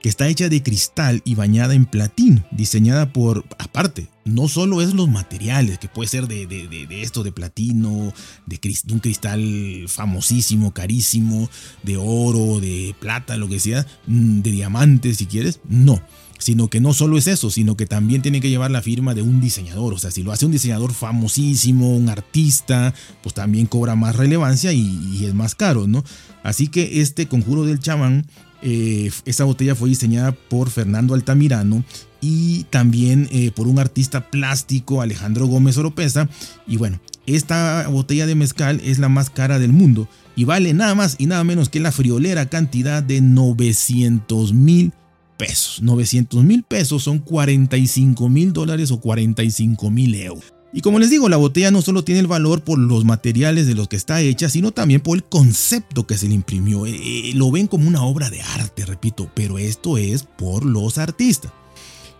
que 0.00 0.08
está 0.08 0.28
hecha 0.28 0.48
de 0.48 0.62
cristal 0.62 1.22
y 1.24 1.34
bañada 1.34 1.74
en 1.74 1.86
platino, 1.86 2.44
diseñada 2.50 3.12
por, 3.12 3.44
aparte, 3.58 4.08
no 4.24 4.48
solo 4.48 4.82
es 4.82 4.92
los 4.92 5.08
materiales, 5.08 5.78
que 5.78 5.88
puede 5.88 6.08
ser 6.08 6.26
de, 6.26 6.46
de, 6.46 7.02
esto, 7.02 7.22
de 7.22 7.32
platino, 7.32 8.12
de, 8.46 8.60
un 8.90 8.98
cristal 8.98 9.84
famosísimo, 9.88 10.74
carísimo, 10.74 11.48
de 11.82 11.96
oro, 11.96 12.60
de 12.60 12.94
plata, 12.98 13.36
lo 13.36 13.48
que 13.48 13.60
sea, 13.60 13.86
mm, 14.06 14.40
de 14.40 14.50
diamantes 14.50 15.18
si 15.18 15.26
quieres, 15.26 15.60
no. 15.68 16.02
Sino 16.38 16.68
que 16.68 16.80
no 16.82 16.92
solo 16.92 17.16
es 17.16 17.28
eso, 17.28 17.48
sino 17.48 17.78
que 17.78 17.86
también 17.86 18.20
tiene 18.20 18.42
que 18.42 18.50
llevar 18.50 18.70
la 18.70 18.82
firma 18.82 19.14
de 19.14 19.22
un 19.22 19.40
diseñador. 19.40 19.94
O 19.94 19.98
sea, 19.98 20.10
si 20.10 20.22
lo 20.22 20.32
hace 20.32 20.44
un 20.44 20.52
diseñador 20.52 20.92
famosísimo, 20.92 21.96
un 21.96 22.10
artista, 22.10 22.92
pues 23.22 23.34
también 23.34 23.66
cobra 23.66 23.96
más 23.96 24.16
relevancia 24.16 24.70
y, 24.74 24.82
y 25.12 25.24
es 25.24 25.32
más 25.32 25.54
caro, 25.54 25.86
¿no? 25.86 26.04
Así 26.42 26.68
que 26.68 27.00
este 27.00 27.26
conjuro 27.26 27.64
del 27.64 27.80
chamán 27.80 28.26
eh, 28.68 29.12
esta 29.26 29.44
botella 29.44 29.76
fue 29.76 29.88
diseñada 29.88 30.32
por 30.32 30.70
Fernando 30.70 31.14
Altamirano 31.14 31.84
y 32.20 32.64
también 32.64 33.28
eh, 33.30 33.52
por 33.54 33.68
un 33.68 33.78
artista 33.78 34.28
plástico, 34.28 35.00
Alejandro 35.00 35.46
Gómez 35.46 35.78
Oropesa. 35.78 36.28
Y 36.66 36.76
bueno, 36.76 36.98
esta 37.26 37.86
botella 37.86 38.26
de 38.26 38.34
mezcal 38.34 38.80
es 38.82 38.98
la 38.98 39.08
más 39.08 39.30
cara 39.30 39.60
del 39.60 39.72
mundo 39.72 40.08
y 40.34 40.46
vale 40.46 40.74
nada 40.74 40.96
más 40.96 41.14
y 41.18 41.26
nada 41.26 41.44
menos 41.44 41.68
que 41.68 41.78
la 41.78 41.92
friolera 41.92 42.46
cantidad 42.46 43.04
de 43.04 43.20
900 43.20 44.52
mil 44.52 44.92
pesos. 45.36 45.80
900 45.82 46.42
mil 46.42 46.64
pesos 46.64 47.04
son 47.04 47.20
45 47.20 48.28
mil 48.28 48.52
dólares 48.52 48.90
o 48.90 49.00
45 49.00 49.90
mil 49.92 50.16
euros. 50.16 50.55
Y 50.76 50.82
como 50.82 50.98
les 50.98 51.08
digo, 51.08 51.30
la 51.30 51.38
botella 51.38 51.70
no 51.70 51.80
solo 51.80 52.04
tiene 52.04 52.20
el 52.20 52.26
valor 52.26 52.62
por 52.62 52.78
los 52.78 53.06
materiales 53.06 53.66
de 53.66 53.74
los 53.74 53.88
que 53.88 53.96
está 53.96 54.20
hecha, 54.20 54.50
sino 54.50 54.72
también 54.72 55.00
por 55.00 55.16
el 55.16 55.24
concepto 55.24 56.06
que 56.06 56.18
se 56.18 56.28
le 56.28 56.34
imprimió. 56.34 56.84
Eh, 56.84 56.90
eh, 56.94 57.32
lo 57.34 57.50
ven 57.50 57.66
como 57.66 57.88
una 57.88 58.02
obra 58.02 58.28
de 58.28 58.42
arte, 58.42 58.84
repito, 58.84 59.30
pero 59.34 59.56
esto 59.56 59.96
es 59.96 60.24
por 60.24 60.66
los 60.66 60.98
artistas. 60.98 61.50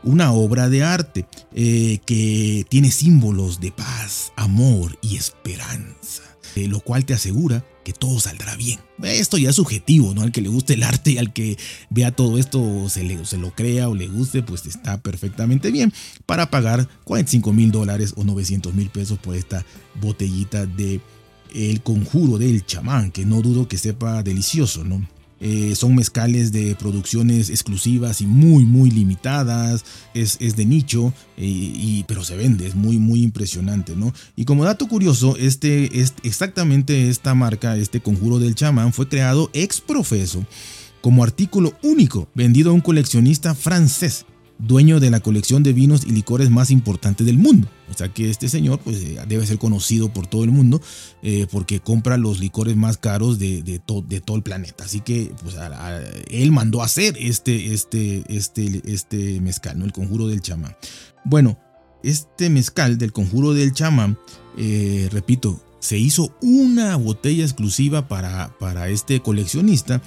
Una 0.02 0.32
obra 0.32 0.70
de 0.70 0.82
arte 0.82 1.26
eh, 1.54 1.98
que 2.06 2.64
tiene 2.70 2.90
símbolos 2.90 3.60
de 3.60 3.72
paz, 3.72 4.32
amor 4.36 4.96
y 5.02 5.16
esperanza, 5.16 6.22
lo 6.54 6.80
cual 6.80 7.04
te 7.04 7.12
asegura 7.12 7.62
que 7.86 7.92
todo 7.92 8.18
saldrá 8.18 8.56
bien. 8.56 8.80
Esto 9.04 9.38
ya 9.38 9.50
es 9.50 9.56
subjetivo, 9.56 10.12
¿no? 10.12 10.22
Al 10.22 10.32
que 10.32 10.40
le 10.40 10.48
guste 10.48 10.74
el 10.74 10.82
arte 10.82 11.12
y 11.12 11.18
al 11.18 11.32
que 11.32 11.56
vea 11.88 12.10
todo 12.10 12.36
esto, 12.36 12.88
se, 12.88 13.04
le, 13.04 13.24
se 13.24 13.38
lo 13.38 13.54
crea 13.54 13.88
o 13.88 13.94
le 13.94 14.08
guste, 14.08 14.42
pues 14.42 14.66
está 14.66 15.00
perfectamente 15.00 15.70
bien 15.70 15.92
para 16.26 16.50
pagar 16.50 16.88
45 17.04 17.52
mil 17.52 17.70
dólares 17.70 18.14
o 18.16 18.24
900 18.24 18.74
mil 18.74 18.90
pesos 18.90 19.20
por 19.20 19.36
esta 19.36 19.64
botellita 20.00 20.66
de 20.66 21.00
El 21.54 21.80
Conjuro 21.80 22.38
del 22.38 22.66
Chamán, 22.66 23.12
que 23.12 23.24
no 23.24 23.40
dudo 23.40 23.68
que 23.68 23.78
sepa 23.78 24.24
delicioso, 24.24 24.82
¿no? 24.82 25.06
Eh, 25.40 25.74
son 25.74 25.94
mezcales 25.94 26.50
de 26.50 26.74
producciones 26.76 27.50
exclusivas 27.50 28.20
y 28.20 28.26
muy 28.26 28.64
muy 28.64 28.90
limitadas, 28.90 29.84
es, 30.14 30.38
de 30.38 30.64
nicho, 30.64 31.12
eh, 31.36 31.44
y, 31.44 32.04
pero 32.08 32.24
se 32.24 32.36
vende, 32.36 32.66
es 32.66 32.74
muy 32.74 32.98
muy 32.98 33.22
impresionante, 33.22 33.94
¿no? 33.94 34.14
Y 34.34 34.44
como 34.46 34.64
dato 34.64 34.88
curioso, 34.88 35.36
este, 35.36 36.00
es 36.00 36.14
exactamente 36.22 37.10
esta 37.10 37.34
marca, 37.34 37.76
este 37.76 38.00
conjuro 38.00 38.38
del 38.38 38.54
chamán, 38.54 38.92
fue 38.92 39.08
creado 39.08 39.50
ex 39.52 39.80
profeso 39.80 40.46
como 41.02 41.22
artículo 41.22 41.74
único 41.82 42.28
vendido 42.34 42.70
a 42.70 42.74
un 42.74 42.80
coleccionista 42.80 43.54
francés 43.54 44.24
dueño 44.58 45.00
de 45.00 45.10
la 45.10 45.20
colección 45.20 45.62
de 45.62 45.72
vinos 45.72 46.04
y 46.06 46.10
licores 46.10 46.50
más 46.50 46.70
importante 46.70 47.24
del 47.24 47.38
mundo. 47.38 47.68
O 47.90 47.94
sea 47.94 48.08
que 48.08 48.30
este 48.30 48.48
señor 48.48 48.80
pues, 48.80 48.96
eh, 48.98 49.18
debe 49.28 49.46
ser 49.46 49.58
conocido 49.58 50.12
por 50.12 50.26
todo 50.26 50.44
el 50.44 50.50
mundo 50.50 50.80
eh, 51.22 51.46
porque 51.50 51.80
compra 51.80 52.16
los 52.16 52.40
licores 52.40 52.76
más 52.76 52.96
caros 52.96 53.38
de, 53.38 53.62
de, 53.62 53.78
todo 53.78 54.36
el 54.36 54.42
planeta. 54.42 54.84
Así 54.84 55.00
que 55.00 55.32
pues, 55.42 55.56
él 56.30 56.52
mandó 56.52 56.82
a 56.82 56.86
hacer 56.86 57.16
este, 57.18 57.72
este, 57.72 58.24
este, 58.28 58.82
este 58.84 59.40
mezcal, 59.40 59.78
¿no? 59.78 59.84
el 59.84 59.92
conjuro 59.92 60.26
del 60.26 60.40
chamán. 60.40 60.76
Bueno, 61.24 61.58
este 62.02 62.50
mezcal 62.50 62.98
del 62.98 63.12
conjuro 63.12 63.52
del 63.52 63.72
chamán, 63.72 64.18
eh, 64.56 65.08
repito, 65.12 65.60
se 65.80 65.98
hizo 65.98 66.34
una 66.40 66.96
botella 66.96 67.44
exclusiva 67.44 68.08
para, 68.08 68.56
para 68.58 68.88
este 68.88 69.20
coleccionista 69.20 70.02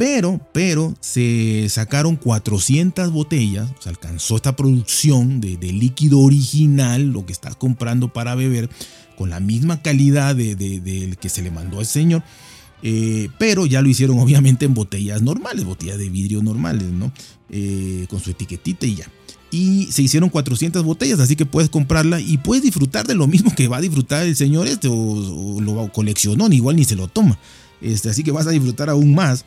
pero, 0.00 0.40
pero 0.54 0.94
se 1.00 1.68
sacaron 1.68 2.16
400 2.16 3.12
botellas, 3.12 3.70
se 3.80 3.90
alcanzó 3.90 4.36
esta 4.36 4.56
producción 4.56 5.42
de, 5.42 5.58
líquido 5.58 6.20
original, 6.20 7.08
lo 7.08 7.26
que 7.26 7.34
estás 7.34 7.54
comprando 7.54 8.10
para 8.10 8.34
beber, 8.34 8.70
con 9.18 9.28
la 9.28 9.40
misma 9.40 9.82
calidad 9.82 10.34
del 10.34 10.56
de, 10.56 11.18
que 11.20 11.28
se 11.28 11.42
le 11.42 11.50
mandó 11.50 11.80
al 11.80 11.84
señor. 11.84 12.22
Eh, 12.82 13.28
pero 13.38 13.66
ya 13.66 13.82
lo 13.82 13.90
hicieron 13.90 14.18
obviamente 14.20 14.64
en 14.64 14.72
botellas 14.72 15.20
normales, 15.20 15.66
botellas 15.66 15.98
de 15.98 16.08
vidrio 16.08 16.42
normales, 16.42 16.88
¿no? 16.88 17.12
Eh, 17.50 18.06
con 18.08 18.20
su 18.20 18.30
etiquetita 18.30 18.86
y 18.86 18.94
ya. 18.94 19.06
Y 19.50 19.88
se 19.92 20.00
hicieron 20.00 20.30
400 20.30 20.82
botellas, 20.82 21.20
así 21.20 21.36
que 21.36 21.44
puedes 21.44 21.68
comprarla 21.68 22.20
y 22.22 22.38
puedes 22.38 22.64
disfrutar 22.64 23.06
de 23.06 23.16
lo 23.16 23.26
mismo 23.26 23.54
que 23.54 23.68
va 23.68 23.76
a 23.76 23.82
disfrutar 23.82 24.24
el 24.24 24.34
señor 24.34 24.66
este, 24.66 24.88
o, 24.90 25.60
lo 25.60 25.92
coleccionó, 25.92 26.48
igual 26.50 26.76
ni 26.76 26.86
se 26.86 26.96
lo 26.96 27.06
toma. 27.06 27.38
Este, 27.82 28.10
así 28.10 28.22
que 28.22 28.32
vas 28.32 28.46
a 28.46 28.50
disfrutar 28.50 28.88
aún 28.90 29.14
más 29.14 29.44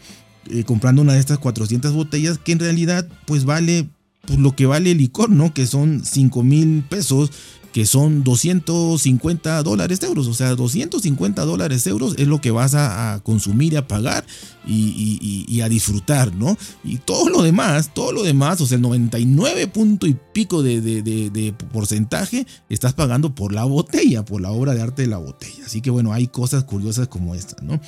eh, 0.49 0.63
comprando 0.63 1.01
una 1.01 1.13
de 1.13 1.19
estas 1.19 1.39
400 1.39 1.93
botellas 1.93 2.37
que 2.37 2.51
en 2.51 2.59
realidad 2.59 3.07
pues 3.25 3.45
vale 3.45 3.87
pues, 4.25 4.39
lo 4.39 4.55
que 4.55 4.65
vale 4.65 4.91
el 4.91 4.97
licor, 4.97 5.29
¿no? 5.29 5.53
Que 5.53 5.67
son 5.67 6.03
5 6.05 6.43
mil 6.43 6.83
pesos, 6.83 7.31
que 7.73 7.85
son 7.85 8.23
250 8.23 9.63
dólares 9.63 10.01
euros. 10.03 10.27
O 10.27 10.33
sea, 10.33 10.55
250 10.55 11.43
dólares 11.43 11.85
euros 11.87 12.15
es 12.17 12.27
lo 12.27 12.39
que 12.39 12.51
vas 12.51 12.73
a, 12.75 13.19
consumir 13.23 13.73
y 13.73 13.75
a 13.75 13.87
pagar 13.87 14.25
y, 14.65 15.59
a 15.61 15.67
disfrutar, 15.67 16.33
¿no? 16.35 16.57
Y 16.83 16.97
todo 16.99 17.29
lo 17.29 17.41
demás, 17.41 17.93
todo 17.93 18.11
lo 18.11 18.23
demás, 18.23 18.61
o 18.61 18.65
sea, 18.65 18.75
el 18.75 18.81
99 18.81 19.67
punto 19.67 20.07
y 20.07 20.15
pico 20.33 20.61
de, 20.63 20.81
de 20.81 21.53
porcentaje 21.73 22.45
estás 22.69 22.93
pagando 22.93 23.35
por 23.35 23.53
la 23.53 23.65
botella, 23.65 24.23
por 24.23 24.39
la 24.39 24.51
obra 24.51 24.73
de 24.73 24.81
arte 24.81 25.01
de 25.01 25.07
la 25.09 25.17
botella. 25.17 25.65
Así 25.65 25.81
que 25.81 25.89
bueno, 25.89 26.13
hay 26.13 26.27
cosas 26.27 26.63
curiosas 26.63 27.07
como 27.07 27.35
esta, 27.35 27.61
¿no? 27.61 27.81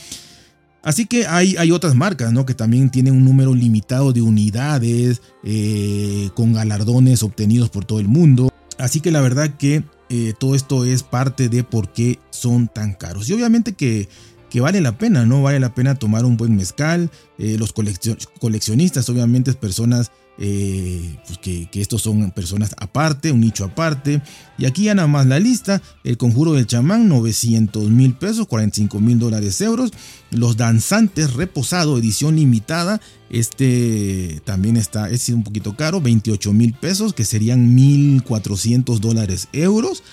Así 0.86 1.08
que 1.08 1.26
hay, 1.26 1.56
hay 1.58 1.72
otras 1.72 1.96
marcas, 1.96 2.32
¿no? 2.32 2.46
Que 2.46 2.54
también 2.54 2.92
tienen 2.92 3.16
un 3.16 3.26
número 3.26 3.56
limitado 3.56 4.14
de 4.14 4.22
unidades 4.22 5.24
eh, 5.44 6.30
con 6.36 6.54
galardones 6.54 7.24
obtenidos 7.24 7.72
por 7.72 7.86
todo 7.86 8.00
el 8.00 8.08
mundo. 8.08 8.54
Así 8.78 9.02
que 9.02 9.10
la 9.10 9.20
verdad 9.20 9.56
que 9.58 9.84
eh, 10.10 10.34
todo 10.38 10.54
esto 10.54 10.86
es 10.86 11.02
parte 11.02 11.50
de 11.50 11.64
por 11.64 11.92
qué 11.92 12.20
son 12.30 12.68
tan 12.68 12.94
caros. 12.94 13.28
Y 13.28 13.34
obviamente 13.34 13.74
que, 13.74 14.10
que 14.52 14.62
vale 14.62 14.80
la 14.80 14.96
pena, 15.00 15.26
¿no? 15.26 15.42
Vale 15.42 15.60
la 15.60 15.74
pena 15.74 15.96
tomar 15.96 16.24
un 16.24 16.38
buen 16.38 16.56
mezcal. 16.56 17.10
Eh, 17.40 17.58
los 17.58 17.74
coleccionistas, 17.74 19.10
obviamente, 19.10 19.50
es 19.50 19.58
personas 19.58 20.12
eh, 20.38 21.18
pues 21.26 21.38
que, 21.38 21.70
estos 21.76 22.02
son 22.02 22.32
personas 22.32 22.76
aparte, 22.78 23.32
un 23.32 23.42
nicho 23.42 23.66
aparte. 23.66 24.22
Y 24.58 24.66
aquí 24.66 24.84
ya 24.84 24.96
nada 24.96 25.08
más 25.08 25.26
la 25.26 25.40
lista, 25.40 25.82
el 26.04 26.18
conjuro 26.18 26.54
del 26.54 26.68
chamán, 26.68 27.08
900 27.08 27.90
mil 27.90 28.14
pesos, 28.16 28.48
45 28.48 29.00
mil 29.00 29.20
dólares 29.20 29.62
euros. 29.62 29.92
Los 30.32 30.58
danzantes, 30.58 31.34
reposado, 31.34 31.98
edición 31.98 32.36
limitada, 32.36 33.00
este 33.30 34.42
también 34.46 34.78
está, 34.78 35.10
es 35.10 35.30
un 35.30 35.44
poquito 35.44 35.76
caro, 35.76 36.02
28 36.02 36.54
mil 36.54 36.74
pesos, 36.74 37.14
que 37.14 37.26
serían 37.26 37.76
1.400 37.76 39.00
dólares 39.00 39.48
euros. 39.54 40.04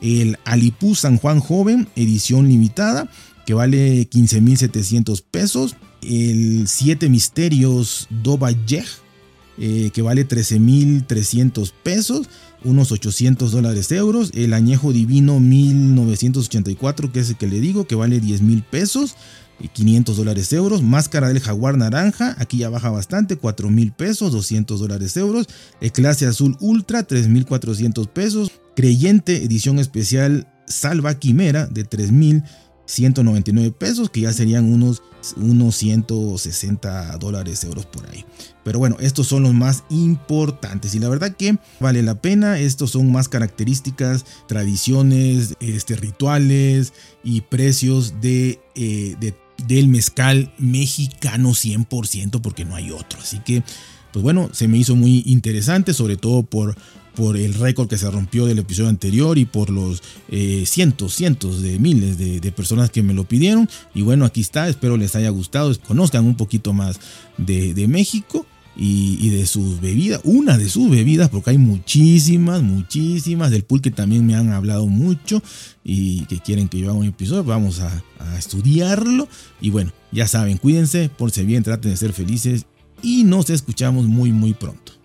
El 0.00 0.38
Alipú 0.44 0.94
San 0.94 1.16
Juan 1.16 1.40
Joven, 1.40 1.88
edición 1.94 2.48
limitada, 2.48 3.08
que 3.46 3.54
vale 3.54 4.08
15.700 4.08 5.22
pesos. 5.30 5.76
El 6.02 6.66
Siete 6.66 7.08
Misterios 7.08 8.08
Doba 8.10 8.50
eh, 9.58 9.90
que 9.92 10.02
vale 10.02 10.26
13.300 10.26 11.72
pesos, 11.82 12.28
unos 12.64 12.92
800 12.92 13.52
dólares 13.52 13.92
euros. 13.92 14.30
El 14.34 14.54
añejo 14.54 14.92
divino 14.92 15.40
1984, 15.40 17.12
que 17.12 17.20
es 17.20 17.30
el 17.30 17.36
que 17.36 17.46
le 17.46 17.60
digo, 17.60 17.86
que 17.86 17.94
vale 17.94 18.20
10.000 18.20 18.64
pesos. 18.64 19.16
500 19.72 20.16
dólares 20.16 20.52
euros, 20.52 20.82
máscara 20.82 21.28
del 21.28 21.38
jaguar 21.38 21.76
naranja, 21.76 22.34
aquí 22.38 22.58
ya 22.58 22.68
baja 22.68 22.90
bastante, 22.90 23.36
4 23.36 23.70
mil 23.70 23.92
pesos, 23.92 24.32
200 24.32 24.80
dólares 24.80 25.16
euros, 25.16 25.46
el 25.80 25.92
clase 25.92 26.26
azul 26.26 26.56
ultra, 26.58 27.06
3.400 27.06 28.08
pesos, 28.08 28.50
creyente 28.74 29.44
edición 29.44 29.78
especial 29.78 30.48
salva 30.66 31.14
quimera 31.14 31.68
de 31.68 31.88
3.000 31.88 32.42
199 32.92 33.72
pesos, 33.72 34.10
que 34.10 34.22
ya 34.22 34.32
serían 34.32 34.72
unos, 34.72 35.02
unos 35.36 35.76
160 35.76 37.16
dólares, 37.18 37.64
euros 37.64 37.86
por 37.86 38.08
ahí. 38.10 38.24
Pero 38.64 38.78
bueno, 38.78 38.96
estos 39.00 39.26
son 39.26 39.42
los 39.42 39.54
más 39.54 39.84
importantes 39.90 40.94
y 40.94 40.98
la 40.98 41.08
verdad 41.08 41.34
que 41.36 41.56
vale 41.80 42.02
la 42.02 42.20
pena. 42.20 42.58
Estos 42.58 42.92
son 42.92 43.10
más 43.10 43.28
características, 43.28 44.24
tradiciones, 44.46 45.54
este, 45.60 45.96
rituales 45.96 46.92
y 47.24 47.42
precios 47.42 48.20
de, 48.20 48.60
eh, 48.74 49.16
de 49.20 49.34
del 49.66 49.88
mezcal 49.88 50.52
mexicano 50.58 51.50
100% 51.50 52.40
porque 52.40 52.64
no 52.64 52.74
hay 52.74 52.90
otro. 52.90 53.20
Así 53.20 53.38
que, 53.40 53.62
pues 54.12 54.22
bueno, 54.22 54.50
se 54.52 54.68
me 54.68 54.78
hizo 54.78 54.96
muy 54.96 55.22
interesante, 55.26 55.94
sobre 55.94 56.16
todo 56.16 56.42
por 56.42 56.76
por 57.14 57.36
el 57.36 57.54
récord 57.54 57.88
que 57.88 57.98
se 57.98 58.10
rompió 58.10 58.46
del 58.46 58.58
episodio 58.58 58.88
anterior 58.88 59.38
y 59.38 59.44
por 59.44 59.70
los 59.70 60.02
eh, 60.28 60.64
cientos, 60.66 61.14
cientos 61.14 61.62
de 61.62 61.78
miles 61.78 62.18
de, 62.18 62.52
personas 62.52 62.90
que 62.90 63.02
me 63.02 63.14
lo 63.14 63.24
pidieron. 63.24 63.68
Y 63.94 64.02
bueno, 64.02 64.24
aquí 64.24 64.40
está, 64.40 64.68
espero 64.68 64.96
les 64.96 65.16
haya 65.16 65.30
gustado, 65.30 65.72
conozcan 65.80 66.24
un 66.24 66.36
poquito 66.36 66.72
más 66.72 67.00
de, 67.38 67.86
México. 67.88 68.46
Y, 68.74 69.28
de 69.28 69.44
sus 69.44 69.82
bebidas, 69.82 70.22
una 70.24 70.56
de 70.56 70.66
sus 70.70 70.88
bebidas, 70.88 71.28
porque 71.28 71.50
hay 71.50 71.58
muchísimas, 71.58 72.62
muchísimas, 72.62 73.50
del 73.50 73.64
pulque 73.64 73.90
también 73.90 74.24
me 74.24 74.34
han 74.34 74.50
hablado 74.50 74.86
mucho 74.86 75.42
y 75.84 76.24
que 76.24 76.38
quieren 76.38 76.68
que 76.68 76.78
yo 76.78 76.88
haga 76.88 76.98
un 76.98 77.04
episodio, 77.04 77.44
vamos 77.44 77.80
a, 77.80 78.02
a 78.18 78.38
estudiarlo. 78.38 79.28
Y 79.60 79.68
bueno, 79.68 79.92
ya 80.10 80.26
saben, 80.26 80.56
cuídense, 80.56 81.10
por 81.10 81.30
si 81.32 81.44
bien, 81.44 81.62
traten 81.62 81.90
de 81.90 81.98
ser 81.98 82.14
felices 82.14 82.64
y 83.02 83.24
nos 83.24 83.50
escuchamos 83.50 84.06
muy, 84.06 84.32
muy 84.32 84.54
pronto. 84.54 85.01